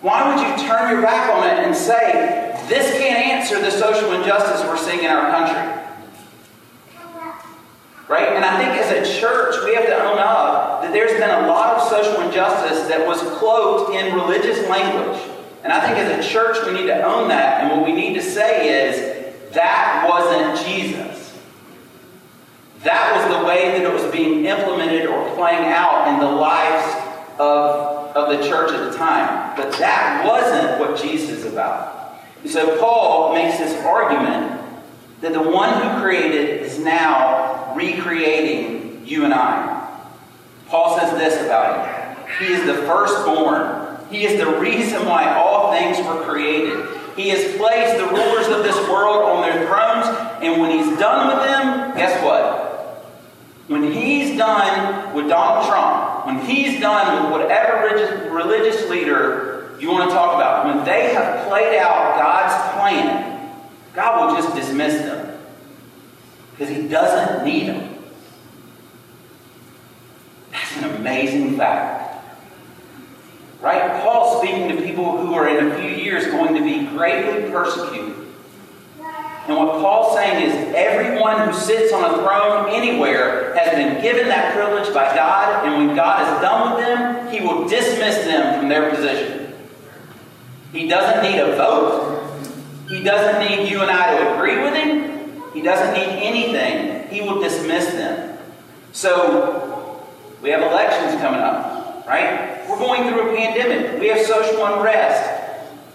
Why 0.00 0.28
would 0.28 0.40
you 0.40 0.68
turn 0.68 0.90
your 0.90 1.02
back 1.02 1.34
on 1.34 1.44
it 1.44 1.66
and 1.66 1.74
say, 1.74 2.47
this 2.68 2.98
can't 2.98 3.24
answer 3.24 3.60
the 3.60 3.70
social 3.70 4.12
injustice 4.12 4.62
we're 4.66 4.76
seeing 4.76 5.00
in 5.00 5.10
our 5.10 5.30
country? 5.30 5.84
Right? 8.08 8.32
And 8.34 8.44
I 8.44 8.56
think 8.56 8.70
as 8.80 8.90
a 9.08 9.20
church, 9.20 9.56
we 9.64 9.74
have 9.74 9.86
to 9.86 10.02
own 10.02 10.18
up 10.18 10.82
that 10.82 10.92
there's 10.92 11.12
been 11.12 11.28
a 11.28 11.46
lot 11.46 11.76
of 11.76 11.88
social 11.88 12.22
injustice 12.22 12.88
that 12.88 13.06
was 13.06 13.20
cloaked 13.38 13.94
in 13.94 14.14
religious 14.14 14.66
language. 14.68 15.20
And 15.62 15.72
I 15.72 15.84
think 15.84 15.98
as 15.98 16.24
a 16.24 16.28
church, 16.28 16.56
we 16.64 16.72
need 16.72 16.86
to 16.86 17.02
own 17.02 17.28
that. 17.28 17.62
And 17.62 17.70
what 17.70 17.86
we 17.86 17.94
need 17.94 18.14
to 18.14 18.22
say 18.22 18.88
is, 18.88 19.18
that 19.52 20.06
wasn't 20.08 20.66
Jesus. 20.66 21.36
That 22.84 23.16
was 23.16 23.36
the 23.36 23.46
way 23.46 23.72
that 23.72 23.82
it 23.82 23.92
was 23.92 24.10
being 24.12 24.44
implemented 24.44 25.06
or 25.06 25.34
playing 25.34 25.66
out 25.66 26.08
in 26.08 26.20
the 26.20 26.30
lives 26.30 26.94
of, 27.38 28.16
of 28.16 28.38
the 28.38 28.48
church 28.48 28.70
at 28.72 28.90
the 28.90 28.96
time. 28.96 29.56
But 29.56 29.72
that 29.78 30.24
wasn't 30.24 30.78
what 30.80 31.00
Jesus 31.00 31.44
is 31.44 31.52
about. 31.52 31.97
So 32.46 32.78
Paul 32.78 33.34
makes 33.34 33.58
this 33.58 33.74
argument 33.84 34.60
that 35.20 35.32
the 35.32 35.42
one 35.42 35.72
who 35.80 36.00
created 36.00 36.62
is 36.62 36.78
now 36.78 37.74
recreating 37.74 39.02
you 39.04 39.24
and 39.24 39.34
I. 39.34 39.74
Paul 40.68 40.98
says 40.98 41.12
this 41.18 41.44
about 41.44 41.86
him. 41.88 42.36
He 42.38 42.52
is 42.52 42.64
the 42.66 42.74
firstborn. 42.86 43.98
He 44.10 44.24
is 44.24 44.38
the 44.38 44.58
reason 44.58 45.04
why 45.06 45.34
all 45.34 45.72
things 45.72 45.98
were 46.06 46.22
created. 46.24 46.86
He 47.16 47.30
has 47.30 47.56
placed 47.56 47.98
the 47.98 48.06
rulers 48.06 48.46
of 48.48 48.62
this 48.62 48.76
world 48.88 49.24
on 49.24 49.42
their 49.42 49.66
thrones, 49.66 50.06
and 50.40 50.60
when 50.60 50.70
he's 50.70 50.98
done 50.98 51.26
with 51.28 51.44
them, 51.46 51.96
guess 51.96 52.22
what? 52.22 52.66
When 53.66 53.92
he's 53.92 54.38
done 54.38 55.14
with 55.14 55.28
Donald 55.28 55.66
Trump, 55.66 56.26
when 56.26 56.38
he's 56.46 56.80
done 56.80 57.24
with 57.24 57.32
whatever 57.32 58.30
religious 58.30 58.88
leader 58.88 59.57
you 59.80 59.90
want 59.90 60.08
to 60.08 60.14
talk 60.14 60.34
about, 60.34 60.66
when 60.66 60.84
they 60.84 61.14
have 61.14 61.46
played 61.48 61.78
out 61.78 62.18
God's 62.18 62.74
plan, 62.78 63.58
God 63.94 64.26
will 64.26 64.40
just 64.40 64.54
dismiss 64.54 65.02
them 65.02 65.38
because 66.52 66.74
he 66.74 66.88
doesn't 66.88 67.44
need 67.44 67.68
them. 67.68 67.98
That's 70.50 70.76
an 70.78 70.96
amazing 70.96 71.56
fact. 71.56 72.24
Right? 73.60 74.02
Paul's 74.02 74.42
speaking 74.42 74.68
to 74.68 74.82
people 74.82 75.18
who 75.18 75.34
are 75.34 75.48
in 75.48 75.70
a 75.70 75.78
few 75.78 75.90
years 75.90 76.26
going 76.26 76.54
to 76.54 76.62
be 76.62 76.86
greatly 76.86 77.50
persecuted. 77.50 78.14
And 79.48 79.56
what 79.56 79.80
Paul's 79.80 80.14
saying 80.14 80.46
is 80.46 80.74
everyone 80.76 81.48
who 81.48 81.54
sits 81.54 81.92
on 81.92 82.04
a 82.04 82.18
throne 82.18 82.68
anywhere 82.68 83.54
has 83.54 83.74
been 83.74 84.02
given 84.02 84.28
that 84.28 84.54
privilege 84.54 84.92
by 84.92 85.14
God, 85.14 85.64
and 85.64 85.86
when 85.86 85.96
God 85.96 86.22
is 86.22 86.42
done 86.42 86.74
with 86.74 86.84
them, 86.84 87.32
he 87.32 87.40
will 87.40 87.66
dismiss 87.66 88.24
them 88.26 88.60
from 88.60 88.68
their 88.68 88.90
position. 88.90 89.37
He 90.72 90.86
doesn't 90.86 91.22
need 91.22 91.40
a 91.40 91.56
vote. 91.56 92.24
He 92.88 93.02
doesn't 93.02 93.48
need 93.48 93.70
you 93.70 93.80
and 93.80 93.90
I 93.90 94.18
to 94.18 94.34
agree 94.34 94.62
with 94.62 94.74
him. 94.74 95.42
He 95.52 95.62
doesn't 95.62 95.94
need 95.94 96.22
anything. 96.22 97.08
He 97.08 97.22
will 97.22 97.40
dismiss 97.40 97.86
them. 97.92 98.38
So, 98.92 100.06
we 100.42 100.50
have 100.50 100.62
elections 100.62 101.20
coming 101.20 101.40
up, 101.40 102.06
right? 102.06 102.64
We're 102.68 102.78
going 102.78 103.08
through 103.08 103.30
a 103.30 103.36
pandemic. 103.36 104.00
We 104.00 104.08
have 104.08 104.24
social 104.26 104.64
unrest. 104.66 105.34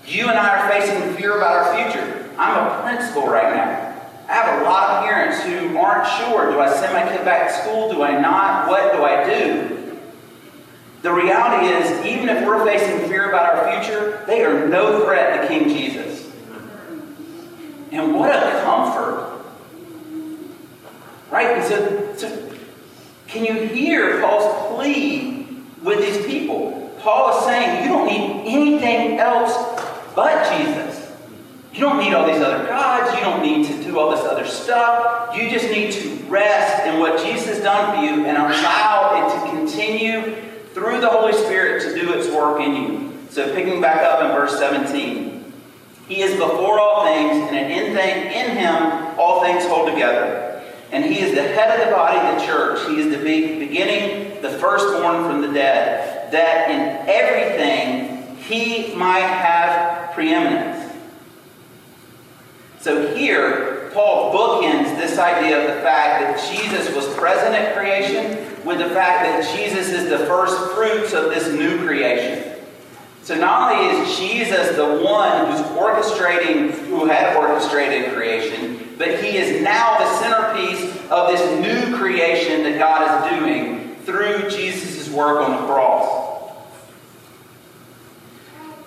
You 0.06 0.28
and 0.30 0.38
I 0.38 0.60
are 0.60 0.70
facing 0.70 1.16
fear 1.16 1.38
about 1.38 1.56
our 1.56 1.76
future. 1.76 2.30
I'm 2.38 2.68
a 2.68 2.82
principal 2.82 3.28
right 3.28 3.56
now. 3.56 3.94
I 4.28 4.34
have 4.34 4.62
a 4.62 4.64
lot 4.64 4.90
of 4.90 5.06
parents 5.06 5.44
who 5.44 5.78
aren't 5.78 6.08
sure 6.08 6.52
do 6.52 6.60
I 6.60 6.74
send 6.74 6.94
my 6.94 7.16
kid 7.16 7.24
back 7.24 7.50
to 7.50 7.62
school? 7.62 7.92
Do 7.92 8.04
I 8.04 8.20
not? 8.20 8.68
What 8.68 8.94
do 8.94 9.04
I 9.04 9.24
do? 9.24 9.83
The 11.04 11.12
reality 11.12 11.68
is, 11.68 12.06
even 12.06 12.30
if 12.30 12.46
we're 12.48 12.66
facing 12.66 13.10
fear 13.10 13.28
about 13.28 13.56
our 13.56 13.74
future, 13.74 14.24
they 14.26 14.42
are 14.46 14.70
no 14.70 15.04
threat 15.04 15.42
to 15.42 15.48
King 15.50 15.68
Jesus. 15.68 16.32
And 17.92 18.16
what 18.16 18.30
a 18.30 18.63
comfort. 18.63 19.44
Right? 21.30 21.58
And 21.58 21.63
so, 21.66 22.16
so 22.16 22.56
can 23.28 23.44
you 23.44 23.68
hear 23.68 24.22
Paul's 24.22 24.76
plea 24.78 25.46
with 25.82 26.00
these 26.00 26.26
people? 26.26 26.89
Paul 27.00 27.38
is 27.38 27.46
saying, 27.48 27.84
you 27.84 27.89
don't 27.89 28.08
need 28.08 28.48
anything 28.48 29.20
else 29.20 29.54
but 30.16 30.58
Jesus. 30.58 31.12
You 31.74 31.82
don't 31.82 31.98
need 31.98 32.13
all 32.13 32.26
these 32.26 32.42
other 32.42 32.66
gods. 32.66 33.13
You 33.13 33.26
don't 33.26 33.44
need 33.44 33.68
to 33.68 33.84
do 33.84 34.00
all 34.00 34.12
this 34.12 34.24
other 34.24 34.46
stuff. 34.46 35.36
You 35.36 35.50
just 35.50 35.70
need 35.70 35.92
to 35.92 36.16
rest 36.30 36.88
in 36.88 37.02
what 37.02 37.22
Jesus 37.22 37.48
has 37.48 37.60
done 37.60 37.94
for 37.94 38.02
you 38.02 38.26
and 38.26 38.38
allow 38.38 39.28
it 39.28 39.34
to 39.34 39.58
continue 39.58 40.53
through 40.74 41.02
the 41.02 41.10
Holy 41.10 41.34
Spirit 41.34 41.84
to 41.84 42.00
do 42.00 42.14
its 42.14 42.28
work 42.30 42.60
in 42.62 42.76
you. 42.76 43.14
So, 43.30 43.54
picking 43.54 43.82
back 43.82 44.02
up 44.04 44.24
in 44.24 44.32
verse 44.32 44.58
17, 44.58 45.54
He 46.08 46.22
is 46.22 46.34
before 46.34 46.80
all 46.80 47.06
things, 47.06 47.50
and 47.52 47.72
in, 47.72 47.96
thing, 47.96 48.26
in 48.32 48.58
Him 48.58 49.20
all 49.20 49.44
things 49.44 49.66
hold 49.66 49.90
together. 49.90 50.62
And 50.92 51.06
He 51.06 51.20
is 51.20 51.34
the 51.34 51.42
head 51.42 51.80
of 51.80 51.88
the 51.88 51.92
body, 51.92 52.40
the 52.40 52.46
church. 52.46 52.88
He 52.88 53.00
is 53.00 53.10
the 53.10 53.18
beginning, 53.18 54.42
the 54.42 54.50
firstborn 54.50 55.24
from 55.24 55.42
the 55.42 55.52
dead, 55.52 56.32
that 56.32 56.70
in 56.70 57.10
everything 57.10 58.36
He 58.38 58.94
might 58.96 59.22
have 59.22 60.14
preeminence. 60.14 60.94
So 62.80 63.16
here, 63.16 63.90
Paul 63.94 64.34
bookends 64.34 64.83
this 65.04 65.20
idea 65.20 65.60
of 65.60 65.76
the 65.76 65.82
fact 65.82 66.22
that 66.22 66.52
Jesus 66.52 66.94
was 66.96 67.06
present 67.16 67.54
at 67.54 67.76
creation 67.76 68.38
with 68.66 68.78
the 68.78 68.89
fact 68.89 69.24
that 69.24 69.56
Jesus 69.56 69.89
is 69.89 70.10
the 70.10 70.20
first 70.20 70.58
fruits 70.74 71.13
of 71.13 71.26
this 71.26 71.52
new 71.52 71.86
creation. 71.86 72.58
So 73.22 73.36
not 73.36 73.74
only 73.74 74.02
is 74.02 74.18
Jesus 74.18 74.76
the 74.76 75.04
one 75.04 75.52
who's 75.52 75.62
orchestrating, 75.78 76.72
who 76.88 77.06
had 77.06 77.36
orchestrated 77.36 78.13
creation, 78.13 78.96
but 78.98 79.22
he 79.22 79.38
is 79.38 79.62
now 79.62 79.98
the 79.98 80.20
centerpiece 80.20 81.12
of 81.12 81.28
this 81.28 81.60
new 81.60 81.98
creation 81.98 82.63
that 82.63 82.78
God 82.78 83.26
is 83.26 83.39
doing 83.39 83.96
through 84.06 84.50
Jesus' 84.50 85.10
work 85.10 85.42
on 85.42 85.52
the 85.52 85.68
cross. 85.68 86.22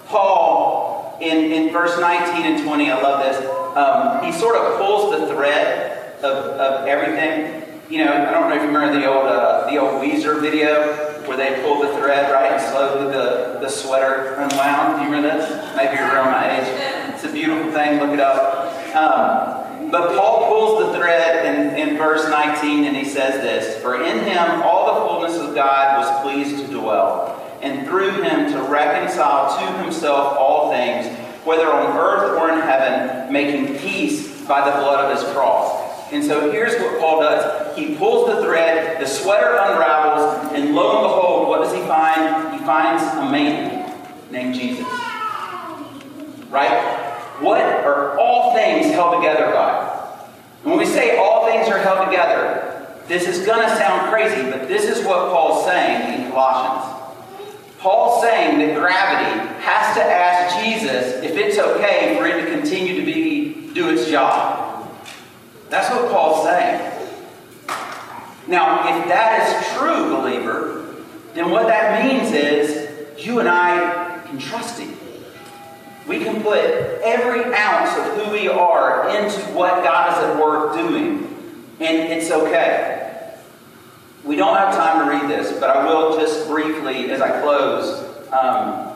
Paul, 0.07 1.19
in, 1.21 1.53
in 1.53 1.73
verse 1.73 1.99
19 1.99 2.47
and 2.47 2.63
20, 2.63 2.91
I 2.91 3.03
love 3.03 3.21
this 3.25 3.67
um, 3.77 4.25
he 4.25 4.33
sort 4.33 4.57
of 4.57 4.79
pulls 4.79 5.21
the 5.21 5.27
thread 5.27 5.96
of, 6.23 6.59
of 6.59 6.87
everything. 6.87 7.63
You 7.89 8.05
know, 8.05 8.13
I 8.13 8.31
don't 8.33 8.51
know 8.51 8.57
if 8.57 8.63
you 8.63 8.69
remember 8.69 8.99
the 8.99 9.07
old 9.07 9.27
uh, 9.27 9.71
the 9.71 9.79
old 9.79 10.03
Weezer 10.03 10.41
video 10.41 11.07
where 11.27 11.37
they 11.37 11.61
pull 11.63 11.83
the 11.83 11.97
thread 11.99 12.33
right 12.33 12.53
and 12.53 12.61
slowly 12.61 13.13
the, 13.13 13.59
the 13.61 13.69
sweater 13.69 14.35
unwound. 14.35 14.99
Do 14.99 15.05
you 15.05 15.15
remember 15.15 15.39
this? 15.39 15.77
Maybe 15.77 15.97
you're 15.97 16.07
around 16.07 16.33
my 16.33 16.59
age. 16.59 16.67
It's 17.15 17.25
a 17.25 17.33
beautiful 17.33 17.73
thing. 17.73 18.01
Look 18.01 18.11
it 18.11 18.21
up. 18.21 18.67
Um, 18.95 19.91
but 19.91 20.17
Paul 20.17 20.49
pulls 20.49 20.87
the 20.87 20.99
thread 20.99 21.47
in, 21.47 21.89
in 21.91 21.97
verse 21.97 22.29
19 22.29 22.85
and 22.85 22.97
he 22.97 23.05
says 23.05 23.41
this 23.41 23.81
For 23.83 24.03
in 24.03 24.19
him 24.25 24.63
all 24.63 24.95
the 24.95 25.07
fullness 25.07 25.37
of 25.37 25.55
God 25.55 25.99
was 25.99 26.23
pleased 26.23 26.67
to 26.67 26.73
dwell, 26.73 27.59
and 27.63 27.87
through 27.87 28.23
him 28.23 28.51
to 28.53 28.63
reconcile 28.63 29.57
to 29.59 29.83
himself 29.83 30.37
all 30.39 30.73
things 30.73 31.07
whether 31.47 31.73
on 31.73 31.97
earth 31.97 32.37
or 32.41 32.51
in 32.51 32.61
heaven, 32.61 33.33
making 33.33 33.79
peace 33.79 34.43
by 34.47 34.69
the 34.69 34.77
blood 34.79 35.05
of 35.05 35.17
his 35.17 35.33
cross. 35.33 35.76
And 36.13 36.25
so 36.25 36.51
here's 36.53 36.75
what 36.81 37.01
Paul 37.01 37.21
does. 37.21 37.77
He 37.77 37.97
pulls 37.97 38.29
the 38.29 38.43
thread, 38.43 39.01
the 39.01 39.07
sweater 39.07 39.57
unravels, 39.59 40.53
and 40.53 40.75
lo 40.75 40.99
and 40.99 41.03
behold, 41.03 41.49
what 41.49 41.65
does 41.65 41.75
he 41.75 41.81
find? 41.81 42.59
He 42.59 42.65
finds 42.65 43.03
a 43.03 43.31
man 43.31 43.93
named 44.31 44.55
Jesus. 44.55 44.87
Right? 46.49 47.03
What 47.41 47.61
are 47.61 48.19
all 48.19 48.55
things 48.55 48.87
held 48.87 49.21
together 49.21 49.53
by? 49.53 49.93
And 50.63 50.71
when 50.71 50.79
we 50.79 50.87
say 50.87 51.19
all 51.19 51.47
things 51.47 51.69
are 51.69 51.79
held 51.79 52.09
together, 52.09 52.73
this 53.09 53.27
is 53.27 53.45
going 53.45 53.69
to 53.69 53.77
sound 53.77 54.11
crazy, 54.11 54.51
but 54.51 54.69
this 54.69 54.85
is 54.85 55.05
what 55.05 55.31
Paul's 55.31 55.65
saying 55.65 56.23
in 56.23 56.31
Colossians. 56.31 56.93
Paul's 57.79 58.23
saying 58.23 58.59
that 58.59 58.77
gravity 58.77 59.41
has 59.61 59.97
to 59.97 60.03
ask 60.03 60.65
Jesus 60.65 61.23
if 61.23 61.37
it's 61.37 61.59
okay 61.59 62.17
for 62.17 62.27
it 62.27 62.45
to 62.45 62.51
continue 62.51 62.99
to 62.99 63.05
be 63.05 63.71
do 63.75 63.91
its 63.91 64.09
job. 64.09 64.66
That's 65.69 65.91
what 65.91 66.11
Paul's 66.11 66.45
saying. 66.45 66.93
Now, 68.47 68.99
if 68.99 69.09
that 69.09 69.43
is 69.43 69.77
true, 69.77 70.17
believer, 70.17 70.95
then 71.35 71.51
what 71.51 71.67
that 71.67 72.05
means 72.05 72.33
is 72.33 73.25
you 73.25 73.41
and 73.41 73.49
I 73.49 74.21
can 74.27 74.39
trust 74.39 74.79
him. 74.79 74.97
We 76.07 76.21
can 76.21 76.43
put 76.43 76.61
every 77.03 77.45
ounce 77.53 77.97
of 77.99 78.17
who 78.17 78.33
we 78.33 78.49
are 78.49 79.09
into 79.09 79.41
what 79.53 79.83
God 79.83 80.17
is 80.17 80.25
at 80.25 80.41
work 80.41 80.77
doing, 80.77 81.25
and 81.81 82.13
it's 82.13 82.31
okay. 82.31 83.35
We 84.25 84.37
don't 84.37 84.57
have 84.57 84.75
time 84.75 85.05
to 85.05 85.13
read 85.13 85.29
this, 85.29 85.59
but 85.59 85.71
I 85.71 85.85
will 85.85 86.17
just 86.19 86.47
briefly, 86.47 87.11
as 87.11 87.21
I 87.21 87.41
close, 87.41 88.05
um, 88.33 88.93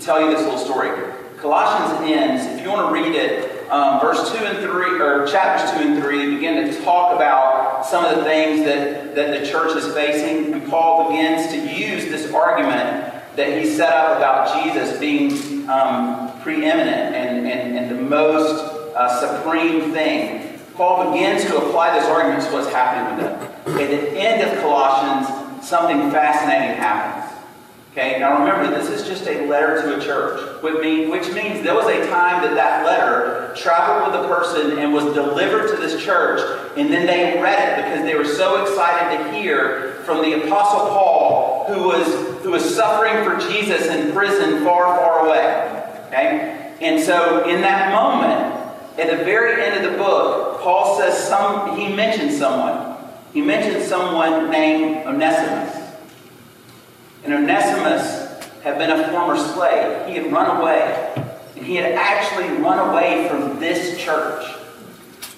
tell 0.00 0.20
you 0.20 0.30
this 0.30 0.42
little 0.42 0.58
story. 0.58 0.90
Colossians 1.36 2.10
ends, 2.10 2.44
if 2.46 2.62
you 2.62 2.70
want 2.70 2.88
to 2.88 2.92
read 2.92 3.14
it, 3.14 3.49
um, 3.70 4.00
verse 4.00 4.32
2 4.32 4.38
and 4.38 4.58
3, 4.58 5.00
or 5.00 5.26
chapters 5.26 5.70
2 5.80 5.88
and 5.88 6.02
3, 6.02 6.34
begin 6.34 6.68
to 6.68 6.82
talk 6.82 7.14
about 7.14 7.86
some 7.86 8.04
of 8.04 8.16
the 8.16 8.24
things 8.24 8.64
that, 8.64 9.14
that 9.14 9.40
the 9.40 9.46
church 9.46 9.76
is 9.76 9.92
facing. 9.94 10.52
And 10.52 10.68
Paul 10.68 11.10
begins 11.10 11.50
to 11.52 11.74
use 11.74 12.04
this 12.06 12.32
argument 12.32 13.14
that 13.36 13.58
he 13.58 13.66
set 13.66 13.92
up 13.92 14.16
about 14.16 14.64
Jesus 14.64 14.98
being 14.98 15.68
um, 15.68 16.32
preeminent 16.42 17.14
and, 17.14 17.46
and, 17.46 17.76
and 17.76 17.90
the 17.90 18.02
most 18.02 18.94
uh, 18.96 19.42
supreme 19.42 19.92
thing 19.92 20.50
Paul 20.80 21.12
begins 21.12 21.44
to 21.44 21.58
apply 21.58 21.98
this 21.98 22.08
argument 22.08 22.42
to 22.44 22.52
what's 22.54 22.72
happening 22.72 23.14
with 23.14 23.26
them. 23.26 23.78
At 23.78 23.90
the 23.90 24.18
end 24.18 24.50
of 24.50 24.62
Colossians, 24.62 25.62
something 25.62 26.10
fascinating 26.10 26.74
happens. 26.74 27.29
Okay, 27.92 28.20
now 28.20 28.38
remember, 28.38 28.72
this 28.78 28.88
is 28.88 29.04
just 29.04 29.26
a 29.26 29.48
letter 29.48 29.82
to 29.82 29.98
a 29.98 30.00
church, 30.00 30.62
which 30.62 30.80
means 30.80 31.64
there 31.64 31.74
was 31.74 31.86
a 31.86 32.06
time 32.08 32.40
that 32.44 32.54
that 32.54 32.86
letter 32.86 33.52
traveled 33.56 34.12
with 34.12 34.24
a 34.24 34.28
person 34.28 34.78
and 34.78 34.94
was 34.94 35.12
delivered 35.12 35.74
to 35.74 35.76
this 35.76 36.00
church, 36.00 36.40
and 36.76 36.92
then 36.92 37.04
they 37.04 37.42
read 37.42 37.58
it 37.58 37.82
because 37.82 38.04
they 38.04 38.14
were 38.14 38.24
so 38.24 38.62
excited 38.62 39.18
to 39.18 39.32
hear 39.32 40.02
from 40.04 40.22
the 40.22 40.44
Apostle 40.44 40.86
Paul, 40.90 41.64
who 41.66 41.88
was, 41.88 42.42
who 42.44 42.52
was 42.52 42.76
suffering 42.76 43.24
for 43.24 43.40
Jesus 43.50 43.86
in 43.86 44.12
prison 44.12 44.62
far, 44.62 44.96
far 44.96 45.26
away. 45.26 46.02
Okay? 46.06 46.76
And 46.80 47.02
so 47.02 47.48
in 47.48 47.60
that 47.62 47.90
moment, 47.92 48.54
at 49.00 49.10
the 49.10 49.24
very 49.24 49.64
end 49.64 49.84
of 49.84 49.90
the 49.90 49.98
book, 49.98 50.60
Paul 50.60 50.96
says 50.96 51.26
some, 51.26 51.76
he 51.76 51.92
mentions 51.92 52.38
someone. 52.38 52.98
He 53.32 53.40
mentions 53.40 53.84
someone 53.88 54.48
named 54.48 55.06
Onesimus. 55.08 55.79
And 57.24 57.34
Onesimus 57.34 58.30
had 58.62 58.78
been 58.78 58.90
a 58.90 59.08
former 59.08 59.36
slave. 59.36 60.06
He 60.06 60.14
had 60.14 60.32
run 60.32 60.60
away. 60.60 61.12
And 61.56 61.64
he 61.64 61.76
had 61.76 61.92
actually 61.92 62.48
run 62.62 62.90
away 62.90 63.28
from 63.28 63.58
this 63.58 63.98
church. 63.98 64.44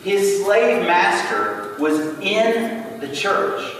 His 0.02 0.44
slave 0.44 0.82
master 0.86 1.76
was 1.78 1.98
in 2.20 3.00
the 3.00 3.14
church. 3.14 3.76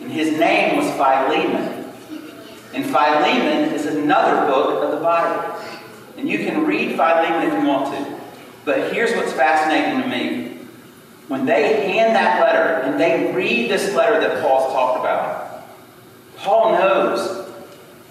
And 0.00 0.10
his 0.10 0.38
name 0.38 0.76
was 0.76 0.86
Philemon. 0.92 1.92
And 2.74 2.84
Philemon 2.84 3.72
is 3.72 3.86
another 3.86 4.46
book 4.50 4.82
of 4.84 4.90
the 4.90 5.04
Bible. 5.04 5.58
And 6.16 6.28
you 6.28 6.38
can 6.38 6.66
read 6.66 6.96
Philemon 6.96 7.48
if 7.48 7.62
you 7.62 7.68
want 7.68 7.94
to. 7.94 8.20
But 8.64 8.92
here's 8.92 9.14
what's 9.14 9.32
fascinating 9.32 10.02
to 10.02 10.08
me. 10.08 10.58
When 11.28 11.46
they 11.46 11.90
hand 11.90 12.14
that 12.14 12.40
letter 12.40 12.82
and 12.82 13.00
they 13.00 13.32
read 13.34 13.70
this 13.70 13.94
letter 13.94 14.20
that 14.20 14.42
Paul's 14.42 14.72
talked 14.72 15.00
about, 15.00 15.43
Paul 16.44 16.72
knows 16.72 17.50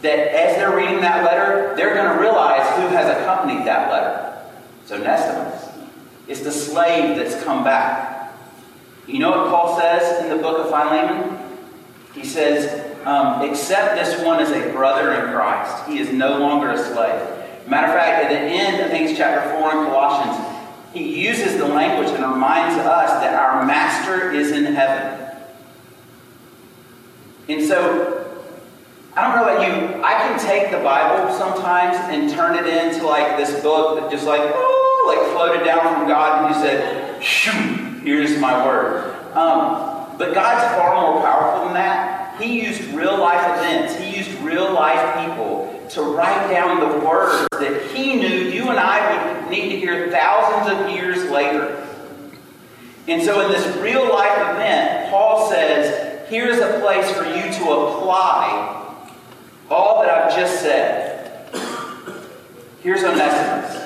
that 0.01 0.19
as 0.19 0.57
they're 0.57 0.75
reading 0.75 0.99
that 1.01 1.23
letter, 1.23 1.75
they're 1.77 1.93
going 1.93 2.17
to 2.17 2.19
realize 2.19 2.67
who 2.75 2.87
has 2.87 3.07
accompanied 3.17 3.65
that 3.65 3.89
letter. 3.89 4.43
So 4.85 4.95
Onesimus. 4.95 5.69
It's 6.27 6.41
the 6.41 6.51
slave 6.51 7.15
that's 7.15 7.41
come 7.43 7.63
back. 7.63 8.33
You 9.07 9.19
know 9.19 9.29
what 9.29 9.49
Paul 9.49 9.79
says 9.79 10.23
in 10.23 10.29
the 10.29 10.41
book 10.41 10.59
of 10.59 10.69
Philemon? 10.69 11.39
He 12.13 12.25
says, 12.25 12.95
um, 13.05 13.41
this 13.95 14.21
one 14.23 14.39
as 14.39 14.49
a 14.51 14.71
brother 14.71 15.13
in 15.13 15.33
Christ. 15.33 15.87
He 15.87 15.99
is 15.99 16.11
no 16.11 16.39
longer 16.39 16.71
a 16.71 16.77
slave. 16.77 17.67
Matter 17.67 17.87
of 17.87 17.93
fact, 17.93 18.25
at 18.25 18.29
the 18.29 18.39
end, 18.39 18.81
of 18.81 18.89
think 18.89 19.09
it's 19.09 19.17
chapter 19.17 19.49
4 19.59 19.71
in 19.71 19.85
Colossians, 19.85 20.53
he 20.93 21.25
uses 21.25 21.57
the 21.57 21.67
language 21.67 22.09
and 22.09 22.23
reminds 22.23 22.77
us 22.77 23.09
that 23.21 23.33
our 23.33 23.65
master 23.65 24.31
is 24.31 24.51
in 24.51 24.65
heaven. 24.65 25.19
And 27.49 27.65
so, 27.65 28.22
I 29.15 29.21
don't 29.21 29.35
know 29.35 29.53
about 29.53 29.61
you, 29.67 30.03
I 30.03 30.13
can 30.13 30.39
take 30.39 30.71
the 30.71 30.79
Bible 30.79 31.31
sometimes 31.37 31.95
and 32.09 32.31
turn 32.31 32.57
it 32.57 32.65
into 32.65 33.05
like 33.05 33.37
this 33.37 33.61
book 33.61 33.99
that 33.99 34.09
just 34.09 34.25
like, 34.25 34.41
oh, 34.41 35.05
like 35.05 35.35
floated 35.35 35.63
down 35.63 35.81
from 35.81 36.07
God 36.07 36.45
and 36.45 36.55
you 36.55 36.59
said, 36.59 37.21
shoo, 37.21 37.51
here's 38.03 38.39
my 38.39 38.65
word. 38.65 39.13
Um, 39.35 40.17
but 40.17 40.33
God's 40.33 40.63
far 40.75 40.99
more 40.99 41.21
powerful 41.21 41.65
than 41.65 41.75
that. 41.75 42.41
He 42.41 42.65
used 42.65 42.81
real 42.95 43.15
life 43.19 43.59
events, 43.59 43.95
He 43.97 44.17
used 44.17 44.31
real 44.41 44.73
life 44.73 45.27
people 45.27 45.69
to 45.91 46.01
write 46.01 46.49
down 46.49 46.79
the 46.79 47.05
words 47.05 47.47
that 47.51 47.91
He 47.91 48.15
knew 48.15 48.27
you 48.27 48.69
and 48.69 48.79
I 48.79 49.41
would 49.43 49.51
need 49.51 49.69
to 49.69 49.77
hear 49.77 50.09
thousands 50.09 50.79
of 50.79 50.89
years 50.89 51.29
later. 51.29 51.87
And 53.07 53.21
so, 53.21 53.45
in 53.45 53.51
this 53.51 53.77
real 53.77 54.09
life 54.09 54.55
event, 54.55 55.11
Paul 55.11 55.51
says, 55.51 56.27
Here's 56.29 56.57
a 56.57 56.79
place 56.79 57.11
for 57.11 57.25
you 57.25 57.43
to 57.43 57.71
apply 57.71 58.82
all 59.73 60.01
that 60.01 60.09
I've 60.09 60.35
just 60.35 60.61
said. 60.61 61.49
Here's 62.81 63.03
Onesimus. 63.03 63.81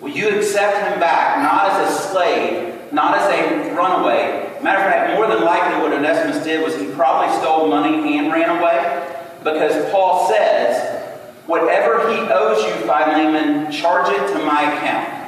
Will 0.00 0.10
you 0.10 0.28
accept 0.36 0.76
him 0.88 1.00
back, 1.00 1.42
not 1.42 1.70
as 1.70 1.88
a 1.88 2.08
slave, 2.08 2.92
not 2.92 3.18
as 3.18 3.28
a 3.30 3.74
runaway? 3.74 4.58
Matter 4.62 4.84
of 4.84 4.92
fact, 4.92 5.14
more 5.14 5.26
than 5.26 5.44
likely, 5.44 5.80
what 5.82 5.92
Onesimus 5.92 6.44
did 6.44 6.62
was 6.62 6.76
he 6.76 6.86
probably 6.92 7.34
stole 7.38 7.68
money 7.68 8.18
and 8.18 8.32
ran 8.32 8.58
away 8.58 9.18
because 9.42 9.90
Paul 9.90 10.28
says, 10.28 11.00
Whatever 11.46 12.08
he 12.12 12.18
owes 12.30 12.64
you, 12.64 12.72
Philemon, 12.86 13.72
charge 13.72 14.08
it 14.08 14.32
to 14.32 14.44
my 14.44 14.62
account. 14.74 15.22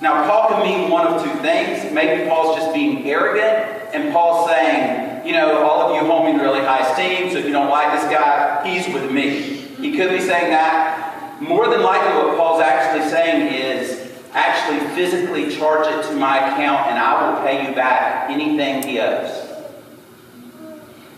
Now, 0.00 0.26
Paul 0.28 0.48
can 0.48 0.62
mean 0.62 0.90
one 0.90 1.06
of 1.06 1.22
two 1.22 1.34
things. 1.40 1.92
Maybe 1.92 2.28
Paul's 2.28 2.56
just 2.56 2.72
being 2.72 3.08
arrogant, 3.08 3.94
and 3.94 4.12
Paul's 4.12 4.48
saying, 4.48 5.11
you 5.24 5.32
know, 5.32 5.62
all 5.62 5.82
of 5.82 5.94
you 5.94 6.06
hold 6.08 6.24
me 6.24 6.32
in 6.32 6.38
really 6.38 6.60
high 6.60 6.88
esteem, 6.90 7.30
so 7.30 7.38
if 7.38 7.46
you 7.46 7.52
don't 7.52 7.70
like 7.70 8.00
this 8.00 8.10
guy, 8.10 8.66
he's 8.68 8.92
with 8.92 9.10
me. 9.10 9.40
He 9.80 9.96
could 9.96 10.10
be 10.10 10.20
saying 10.20 10.50
that. 10.50 11.40
More 11.40 11.68
than 11.68 11.82
likely, 11.82 12.14
what 12.22 12.36
Paul's 12.36 12.62
actually 12.62 13.08
saying 13.10 13.52
is, 13.52 14.12
actually 14.32 14.80
physically 14.94 15.54
charge 15.54 15.86
it 15.86 16.08
to 16.08 16.14
my 16.16 16.38
account, 16.38 16.88
and 16.88 16.98
I 16.98 17.30
will 17.30 17.44
pay 17.44 17.68
you 17.68 17.74
back 17.74 18.30
anything 18.30 18.82
he 18.82 18.98
owes. 19.00 19.48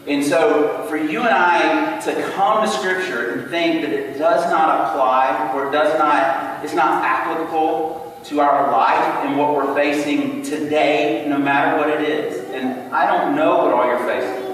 And 0.07 0.23
so, 0.23 0.85
for 0.89 0.97
you 0.97 1.21
and 1.21 1.31
I 1.31 1.99
to 2.01 2.31
come 2.33 2.65
to 2.65 2.71
Scripture 2.71 3.33
and 3.33 3.51
think 3.51 3.83
that 3.83 3.91
it 3.91 4.19
does 4.19 4.45
not 4.51 4.91
apply 4.91 5.53
or 5.55 5.69
it 5.69 5.73
does 5.73 5.99
not, 5.99 6.63
it's 6.63 6.75
not 6.75 7.03
applicable 7.03 8.14
to 8.25 8.41
our 8.41 8.73
life 8.73 9.25
and 9.25 9.37
what 9.39 9.55
we're 9.55 9.75
facing 9.75 10.43
today, 10.43 11.27
no 11.29 11.39
matter 11.39 11.77
what 11.77 11.91
it 11.91 12.09
is. 12.09 12.49
And 12.51 12.95
I 12.95 13.07
don't 13.07 13.37
know 13.37 13.65
what 13.65 13.75
all 13.75 13.87
you're 13.87 13.99
facing. 14.07 14.45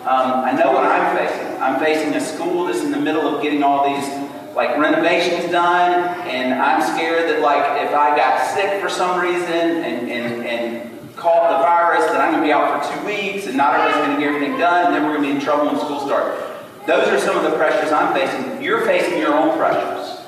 Um, 0.00 0.44
I 0.44 0.52
know 0.52 0.72
what 0.72 0.84
I'm 0.84 1.16
facing. 1.16 1.62
I'm 1.62 1.78
facing 1.78 2.14
a 2.14 2.20
school 2.20 2.66
that's 2.66 2.80
in 2.80 2.90
the 2.90 2.98
middle 2.98 3.28
of 3.28 3.42
getting 3.42 3.62
all 3.62 3.86
these 3.86 4.08
like 4.56 4.76
renovations 4.78 5.50
done, 5.52 5.92
and 6.26 6.54
I'm 6.54 6.82
scared 6.82 7.28
that 7.30 7.40
like 7.40 7.86
if 7.86 7.94
I 7.94 8.16
got 8.16 8.44
sick 8.54 8.82
for 8.82 8.88
some 8.88 9.20
reason 9.20 9.44
and 9.48 10.10
and, 10.10 10.44
and 10.44 11.16
caught 11.16 11.50
the 11.50 11.62
virus, 11.62 12.06
that 12.06 12.20
I'm 12.20 12.32
gonna 12.32 12.44
be 12.44 12.52
out 12.52 12.84
for 12.84 12.94
two 12.98 13.06
weeks 13.06 13.46
and 13.46 13.56
not 13.56 13.74
everybody's 13.74 14.06
gonna 14.06 14.18
get 14.18 14.34
everything 14.34 14.58
done, 14.58 14.86
and 14.86 14.94
then 14.94 15.06
we're 15.06 15.16
gonna 15.16 15.28
be 15.28 15.34
in 15.34 15.40
trouble 15.40 15.66
when 15.66 15.78
school 15.78 16.00
starts. 16.00 16.42
Those 16.86 17.06
are 17.08 17.18
some 17.20 17.36
of 17.36 17.44
the 17.44 17.56
pressures 17.56 17.92
I'm 17.92 18.12
facing. 18.14 18.62
You're 18.62 18.84
facing 18.86 19.18
your 19.18 19.34
own 19.34 19.56
pressures. 19.56 20.18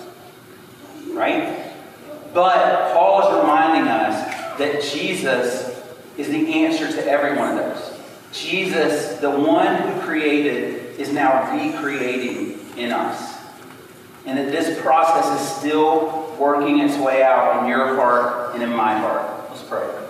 Right? 1.12 1.62
But 2.35 2.92
Paul 2.95 3.29
is 3.29 3.40
reminding 3.40 3.88
us 3.88 4.59
that 4.59 4.83
Jesus 4.83 5.83
is 6.16 6.29
the 6.29 6.64
answer 6.64 6.90
to 6.90 7.07
every 7.07 7.37
one 7.37 7.57
of 7.57 7.64
those. 7.64 7.99
Jesus, 8.33 9.18
the 9.21 9.31
one 9.31 9.77
who 9.77 10.01
created, 10.01 10.99
is 10.99 11.12
now 11.12 11.53
recreating 11.53 12.59
in 12.77 12.92
us. 12.92 13.38
And 14.25 14.38
that 14.38 14.51
this 14.51 14.81
process 14.81 15.40
is 15.40 15.57
still 15.57 16.35
working 16.38 16.79
its 16.81 16.97
way 16.97 17.23
out 17.23 17.62
in 17.62 17.68
your 17.68 17.97
heart 17.97 18.55
and 18.55 18.62
in 18.62 18.71
my 18.71 18.97
heart. 18.99 19.51
Let's 19.51 19.62
pray. 19.62 20.02